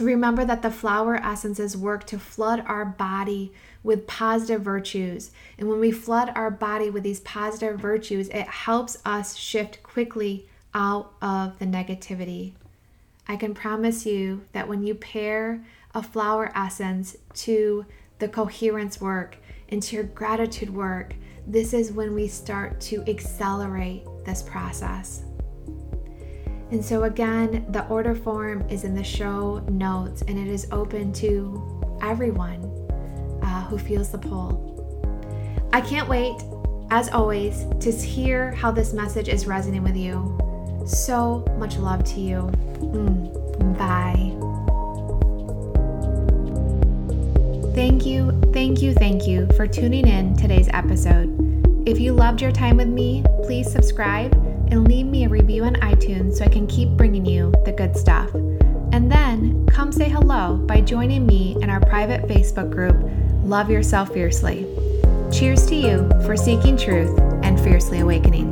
Remember 0.00 0.46
that 0.46 0.62
the 0.62 0.70
flower 0.70 1.16
essences 1.16 1.76
work 1.76 2.06
to 2.06 2.18
flood 2.18 2.64
our 2.66 2.86
body 2.86 3.52
with 3.82 4.06
positive 4.06 4.62
virtues. 4.62 5.32
And 5.58 5.68
when 5.68 5.80
we 5.80 5.90
flood 5.90 6.32
our 6.34 6.50
body 6.50 6.88
with 6.88 7.02
these 7.02 7.20
positive 7.20 7.78
virtues, 7.78 8.28
it 8.30 8.46
helps 8.46 8.96
us 9.04 9.36
shift 9.36 9.82
quickly 9.82 10.48
out 10.72 11.12
of 11.20 11.58
the 11.58 11.66
negativity. 11.66 12.54
I 13.28 13.36
can 13.36 13.54
promise 13.54 14.06
you 14.06 14.44
that 14.52 14.68
when 14.68 14.84
you 14.84 14.94
pair 14.94 15.64
a 15.94 16.02
flower 16.02 16.52
essence 16.54 17.16
to 17.34 17.84
the 18.18 18.28
coherence 18.28 19.00
work 19.00 19.36
and 19.68 19.82
to 19.82 19.96
your 19.96 20.04
gratitude 20.04 20.70
work, 20.70 21.14
this 21.46 21.72
is 21.72 21.92
when 21.92 22.14
we 22.14 22.28
start 22.28 22.80
to 22.82 23.02
accelerate 23.08 24.04
this 24.24 24.42
process. 24.42 25.24
And 26.70 26.84
so, 26.84 27.04
again, 27.04 27.66
the 27.70 27.86
order 27.88 28.14
form 28.14 28.68
is 28.68 28.84
in 28.84 28.94
the 28.94 29.04
show 29.04 29.58
notes 29.70 30.22
and 30.22 30.38
it 30.38 30.48
is 30.48 30.66
open 30.72 31.12
to 31.14 31.98
everyone 32.02 32.64
uh, 33.42 33.64
who 33.66 33.78
feels 33.78 34.10
the 34.10 34.18
pull. 34.18 34.72
I 35.72 35.80
can't 35.80 36.08
wait, 36.08 36.36
as 36.90 37.08
always, 37.08 37.64
to 37.80 37.92
hear 37.92 38.52
how 38.52 38.70
this 38.70 38.92
message 38.92 39.28
is 39.28 39.46
resonating 39.46 39.84
with 39.84 39.96
you. 39.96 40.45
So 40.86 41.44
much 41.58 41.76
love 41.78 42.04
to 42.04 42.20
you. 42.20 42.50
Mm, 42.78 43.76
bye. 43.76 44.32
Thank 47.74 48.06
you, 48.06 48.40
thank 48.52 48.80
you, 48.80 48.94
thank 48.94 49.26
you 49.26 49.48
for 49.56 49.66
tuning 49.66 50.06
in 50.06 50.36
today's 50.36 50.68
episode. 50.72 51.28
If 51.86 52.00
you 52.00 52.12
loved 52.12 52.40
your 52.40 52.52
time 52.52 52.78
with 52.78 52.88
me, 52.88 53.24
please 53.42 53.70
subscribe 53.70 54.32
and 54.70 54.88
leave 54.88 55.06
me 55.06 55.24
a 55.24 55.28
review 55.28 55.64
on 55.64 55.74
iTunes 55.76 56.36
so 56.36 56.44
I 56.44 56.48
can 56.48 56.66
keep 56.66 56.90
bringing 56.90 57.26
you 57.26 57.52
the 57.64 57.72
good 57.72 57.96
stuff. 57.96 58.32
And 58.92 59.10
then 59.10 59.66
come 59.66 59.92
say 59.92 60.08
hello 60.08 60.56
by 60.56 60.80
joining 60.80 61.26
me 61.26 61.56
in 61.60 61.68
our 61.68 61.80
private 61.80 62.22
Facebook 62.22 62.70
group, 62.70 62.96
Love 63.44 63.70
Yourself 63.70 64.12
Fiercely. 64.12 64.66
Cheers 65.32 65.66
to 65.66 65.74
you 65.74 66.08
for 66.24 66.36
seeking 66.36 66.76
truth 66.76 67.18
and 67.42 67.60
fiercely 67.60 68.00
awakening. 68.00 68.45